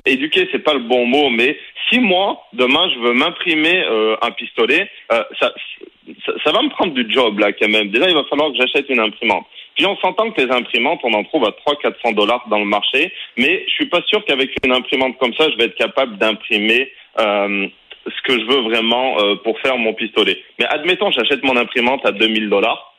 éduqué, 0.06 0.50
c'est 0.52 0.64
pas 0.64 0.74
le 0.74 0.80
bon 0.80 1.06
mot, 1.06 1.30
mais 1.30 1.58
si 1.90 2.00
moi 2.00 2.42
demain 2.54 2.90
je 2.96 3.00
veux 3.00 3.14
m'imprimer 3.14 3.84
un 4.22 4.32
pistolet, 4.32 4.90
ça, 5.10 5.28
ça, 5.40 5.52
ça, 6.44 6.52
va 6.52 6.62
me 6.64 6.70
prendre 6.70 6.94
du 6.94 7.12
job 7.12 7.38
là 7.40 7.52
quand 7.52 7.68
même. 7.68 7.90
Déjà, 7.90 8.10
il 8.10 8.16
va 8.16 8.24
falloir 8.24 8.52
que 8.52 8.58
j'achète 8.58 8.90
une 8.90 9.02
imprimante. 9.02 9.46
Puis 9.76 9.86
on 9.86 9.98
s'entend 9.98 10.32
que 10.32 10.42
les 10.42 10.52
imprimantes, 10.52 11.02
on 11.04 11.14
en 11.14 11.24
trouve 11.26 11.46
à 11.46 11.50
300-400 11.50 12.16
dollars 12.16 12.46
dans 12.50 12.60
le 12.60 12.66
marché, 12.66 13.12
mais 13.38 13.64
je 13.68 13.74
suis 13.74 13.86
pas 13.86 14.02
sûr 14.08 14.24
qu'avec 14.26 14.52
une 14.66 14.72
imprimante 14.72 15.18
comme 15.20 15.34
ça, 15.34 15.50
je 15.52 15.58
vais 15.58 15.66
être 15.66 15.76
capable 15.76 16.18
d'imprimer 16.18 16.92
ce 18.06 18.22
que 18.24 18.40
je 18.40 18.46
veux 18.46 18.62
vraiment 18.62 19.20
euh, 19.20 19.36
pour 19.36 19.60
faire 19.60 19.78
mon 19.78 19.94
pistolet. 19.94 20.42
Mais 20.60 20.66
admettons, 20.66 21.12
j'achète 21.12 21.44
mon 21.44 21.56
imprimante 21.58 22.06
à 22.06 22.12
2000 22.12 22.50
dollars, 22.50 22.96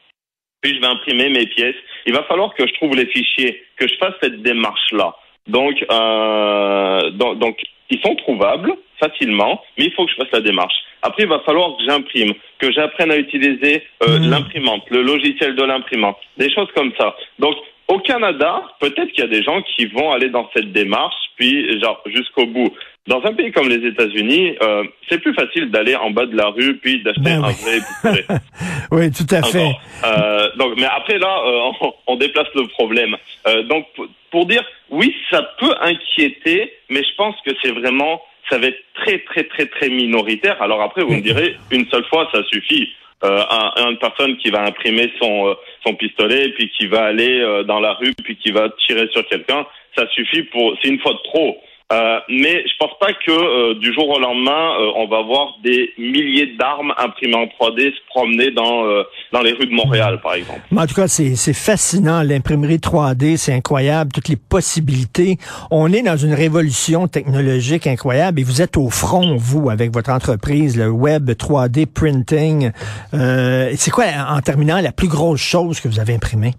puis 0.61 0.75
je 0.75 0.81
vais 0.81 0.87
imprimer 0.87 1.29
mes 1.29 1.47
pièces. 1.47 1.77
Il 2.07 2.12
va 2.12 2.23
falloir 2.25 2.55
que 2.55 2.67
je 2.67 2.73
trouve 2.75 2.95
les 2.95 3.07
fichiers, 3.07 3.65
que 3.77 3.88
je 3.88 3.95
fasse 3.97 4.15
cette 4.23 4.43
démarche-là. 4.43 5.17
Donc, 5.49 5.85
euh, 5.91 7.11
donc, 7.11 7.38
donc, 7.38 7.59
ils 7.91 8.01
sont 8.01 8.15
trouvables 8.17 8.73
facilement, 9.01 9.61
mais 9.77 9.87
il 9.87 9.93
faut 9.93 10.07
que 10.07 10.12
je 10.12 10.17
fasse 10.17 10.33
la 10.33 10.41
démarche. 10.41 10.75
Après, 11.03 11.25
il 11.25 11.29
va 11.29 11.41
falloir 11.41 11.77
que 11.77 11.85
j'imprime, 11.85 12.33
que 12.59 12.71
j'apprenne 12.73 13.11
à 13.11 13.17
utiliser 13.17 13.83
euh, 14.05 14.21
mmh. 14.21 14.31
l'imprimante, 14.31 14.85
le 14.91 15.03
logiciel 15.03 15.57
de 15.57 15.65
l'imprimante, 15.65 16.17
des 16.37 16.53
choses 16.53 16.69
comme 16.77 16.93
ça. 16.97 17.17
Donc, 17.41 17.57
au 17.88 17.99
Canada, 17.99 18.62
peut-être 18.81 19.11
qu'il 19.12 19.25
y 19.25 19.27
a 19.27 19.31
des 19.31 19.43
gens 19.43 19.61
qui 19.62 19.87
vont 19.87 20.12
aller 20.12 20.31
dans 20.31 20.49
cette 20.55 20.73
démarche, 20.73 21.17
puis 21.37 21.81
genre 21.81 22.01
jusqu'au 22.07 22.47
bout. 22.47 22.73
Dans 23.09 23.21
un 23.25 23.33
pays 23.33 23.51
comme 23.51 23.69
les 23.69 23.85
États-Unis, 23.85 24.57
euh, 24.62 24.85
c'est 25.09 25.19
plus 25.19 25.35
facile 25.35 25.71
d'aller 25.71 25.97
en 25.97 26.11
bas 26.11 26.27
de 26.27 26.37
la 26.37 26.47
rue 26.47 26.77
puis 26.77 27.03
d'acheter 27.03 27.21
ben 27.21 27.43
un 27.43 27.49
oui. 27.49 27.55
vrai 27.61 27.79
pistolet. 27.81 28.25
oui, 28.93 29.11
tout 29.11 29.35
à 29.35 29.43
fait. 29.43 29.73
Euh, 30.05 30.49
donc, 30.57 30.75
mais 30.77 30.87
après 30.87 31.19
là, 31.19 31.43
euh, 31.45 31.73
on, 31.81 31.95
on, 32.07 32.17
déplace 32.17 32.47
le 32.55 32.69
problème. 32.69 33.17
Euh, 33.49 33.65
donc, 33.65 33.87
pour, 33.97 34.07
pour 34.31 34.47
dire, 34.47 34.62
oui, 34.91 35.15
ça 35.31 35.43
peut 35.59 35.75
inquiéter, 35.81 36.73
mais 36.91 37.03
je 37.03 37.15
pense 37.17 37.35
que 37.45 37.51
c'est 37.61 37.73
vraiment, 37.73 38.23
ça 38.49 38.59
va 38.59 38.69
être 38.69 38.83
très, 38.95 39.19
très, 39.19 39.45
très, 39.45 39.67
très 39.67 39.88
minoritaire. 39.88 40.62
Alors 40.62 40.81
après, 40.81 41.03
vous 41.03 41.15
me 41.15 41.23
direz, 41.23 41.57
une 41.73 41.88
seule 41.88 42.05
fois, 42.05 42.29
ça 42.33 42.45
suffit. 42.45 42.88
Euh, 43.25 43.41
un, 43.51 43.91
une 43.91 43.99
personne 43.99 44.37
qui 44.38 44.51
va 44.51 44.65
imprimer 44.65 45.12
son 45.21 45.47
euh, 45.47 45.55
son 45.87 45.95
pistolet 45.95 46.49
puis 46.57 46.69
qui 46.77 46.88
va 46.88 47.05
aller 47.05 47.38
euh, 47.38 47.62
dans 47.62 47.79
la 47.79 47.93
rue 47.93 48.12
puis 48.25 48.35
qui 48.35 48.51
va 48.51 48.69
tirer 48.85 49.09
sur 49.12 49.25
quelqu'un, 49.29 49.65
ça 49.97 50.09
suffit 50.09 50.43
pour 50.43 50.77
c'est 50.83 50.88
une 50.88 50.99
fois 50.99 51.12
de 51.12 51.31
trop. 51.31 51.57
Euh, 51.92 52.18
mais 52.28 52.64
je 52.66 52.72
pense 52.78 52.98
pas 52.98 53.12
que 53.12 53.31
euh, 53.31 53.74
du 53.74 53.92
jour 53.92 54.09
au 54.09 54.18
lendemain, 54.18 54.72
euh, 54.81 54.92
on 54.96 55.07
va 55.09 55.22
voir 55.22 55.57
des 55.62 55.92
milliers 55.98 56.55
d'armes 56.59 56.94
imprimées 56.96 57.35
en 57.35 57.44
3D 57.44 57.92
se 57.92 58.00
promener 58.09 58.50
dans 58.50 58.87
euh, 58.87 59.02
dans 59.33 59.42
les 59.42 59.52
rues 59.52 59.66
de 59.66 59.74
Montréal, 59.74 60.18
par 60.22 60.35
exemple. 60.35 60.61
Mais 60.70 60.81
en 60.81 60.87
tout 60.87 60.94
cas, 60.94 61.09
c'est 61.09 61.52
fascinant 61.52 62.22
l'imprimerie 62.22 62.76
3D, 62.76 63.37
c'est 63.37 63.52
incroyable, 63.52 64.11
toutes 64.12 64.28
les 64.28 64.37
possibilités. 64.37 65.37
On 65.70 65.92
est 65.92 66.02
dans 66.02 66.16
une 66.16 66.35
révolution 66.35 67.09
technologique 67.09 67.87
incroyable 67.87 68.40
et 68.40 68.44
vous 68.44 68.62
êtes 68.62 68.76
au 68.76 68.88
front, 68.88 69.37
vous, 69.37 69.68
avec 69.68 69.92
votre 69.92 70.11
entreprise, 70.11 70.78
le 70.78 70.88
web 70.88 71.31
3D 71.31 71.87
printing. 71.87 72.70
Euh, 73.12 73.72
c'est 73.76 73.90
quoi, 73.90 74.05
en 74.31 74.40
terminant, 74.40 74.81
la 74.81 74.92
plus 74.92 75.09
grosse 75.09 75.40
chose 75.40 75.81
que 75.81 75.88
vous 75.88 76.00
avez 76.00 76.14
imprimée? 76.14 76.52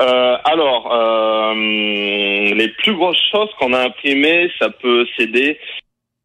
Euh, 0.00 0.36
alors, 0.44 0.92
euh, 0.92 1.54
les 1.54 2.68
plus 2.78 2.94
grosses 2.94 3.20
choses 3.32 3.50
qu'on 3.58 3.72
a 3.72 3.80
imprimées, 3.86 4.50
ça 4.58 4.70
peut 4.70 5.06
s'aider. 5.16 5.58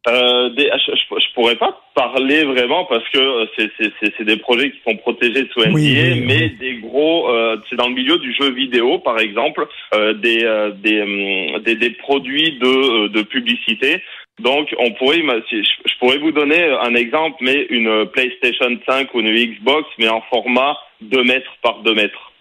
Euh, 0.06 0.50
des, 0.50 0.70
je, 0.86 0.92
je, 0.92 1.18
je, 1.18 1.34
pourrais 1.34 1.56
pas 1.56 1.80
parler 1.94 2.44
vraiment 2.44 2.84
parce 2.84 3.08
que 3.08 3.48
c'est 3.56 4.24
des 4.24 4.36
projets 4.36 4.70
qui 4.70 4.78
sont 4.86 4.96
protégés 4.98 5.48
sous 5.50 5.60
NDA, 5.60 5.72
oui, 5.72 5.96
oui, 5.96 6.20
mais 6.20 6.48
des 6.50 6.74
gros, 6.74 7.30
euh, 7.30 7.56
c'est 7.70 7.76
dans 7.76 7.88
le 7.88 7.94
milieu 7.94 8.18
du 8.18 8.34
jeu 8.34 8.50
vidéo 8.50 8.98
par 8.98 9.18
exemple, 9.18 9.66
euh, 9.94 10.12
des, 10.12 10.44
euh, 10.44 10.72
des, 10.72 11.00
hum, 11.00 11.62
des, 11.62 11.76
des 11.76 11.90
produits 11.90 12.58
de, 12.58 13.08
de 13.08 13.22
publicité. 13.22 14.02
Donc, 14.40 14.74
on 14.78 14.90
pourrait, 14.92 15.22
je 15.50 15.98
pourrais 15.98 16.18
vous 16.18 16.32
donner 16.32 16.62
un 16.64 16.94
exemple, 16.94 17.36
mais 17.40 17.66
une 17.70 18.04
PlayStation 18.06 18.76
5 18.86 19.14
ou 19.14 19.20
une 19.20 19.32
Xbox, 19.32 19.88
mais 19.98 20.08
en 20.08 20.20
format 20.22 20.76
2 21.00 21.22
mètres 21.22 21.56
par 21.62 21.78
2 21.78 21.94
mètres. 21.94 22.33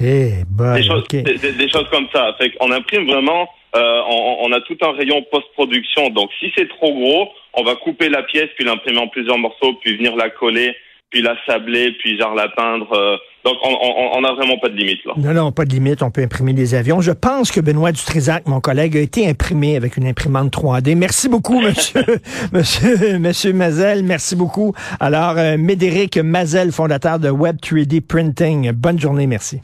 Eh 0.00 0.44
ben, 0.48 0.74
des, 0.74 0.82
choses, 0.84 1.02
okay. 1.02 1.22
des, 1.22 1.52
des, 1.52 1.68
choses 1.68 1.88
comme 1.90 2.06
ça. 2.12 2.34
Fait 2.38 2.52
on 2.60 2.70
imprime 2.70 3.06
vraiment, 3.06 3.48
euh, 3.74 4.00
on, 4.08 4.36
on, 4.42 4.52
a 4.52 4.60
tout 4.60 4.76
un 4.82 4.92
rayon 4.92 5.24
post-production. 5.30 6.10
Donc 6.10 6.30
si 6.38 6.52
c'est 6.56 6.68
trop 6.68 6.92
gros, 6.92 7.28
on 7.54 7.64
va 7.64 7.74
couper 7.74 8.08
la 8.08 8.22
pièce, 8.22 8.48
puis 8.56 8.64
l'imprimer 8.64 8.98
en 8.98 9.08
plusieurs 9.08 9.38
morceaux, 9.38 9.74
puis 9.82 9.96
venir 9.96 10.14
la 10.14 10.30
coller, 10.30 10.74
puis 11.10 11.22
la 11.22 11.34
sabler, 11.46 11.92
puis 11.98 12.18
genre 12.18 12.34
la 12.34 12.48
peindre. 12.48 12.92
Euh, 12.92 13.16
donc 13.44 13.56
on 13.62 14.20
n'a 14.20 14.32
vraiment 14.34 14.58
pas 14.58 14.68
de 14.68 14.74
limite 14.74 15.04
là. 15.06 15.14
Non, 15.16 15.32
non, 15.32 15.52
pas 15.52 15.64
de 15.64 15.70
limite. 15.70 16.02
On 16.02 16.10
peut 16.10 16.22
imprimer 16.22 16.52
des 16.52 16.74
avions. 16.74 17.00
Je 17.00 17.12
pense 17.12 17.50
que 17.50 17.60
Benoît 17.60 17.92
Dutrisac, 17.92 18.46
mon 18.46 18.60
collègue, 18.60 18.96
a 18.96 19.00
été 19.00 19.28
imprimé 19.28 19.76
avec 19.76 19.96
une 19.96 20.06
imprimante 20.06 20.52
3D. 20.52 20.94
Merci 20.96 21.28
beaucoup, 21.28 21.60
monsieur, 21.60 22.04
monsieur, 22.52 23.18
monsieur 23.18 23.52
Mazel. 23.52 24.02
Merci 24.02 24.36
beaucoup. 24.36 24.74
Alors, 25.00 25.38
euh, 25.38 25.56
Médéric 25.56 26.18
Mazel, 26.18 26.72
fondateur 26.72 27.18
de 27.18 27.30
Web 27.30 27.56
3D 27.62 28.00
Printing. 28.00 28.72
Bonne 28.72 29.00
journée, 29.00 29.26
merci. 29.26 29.56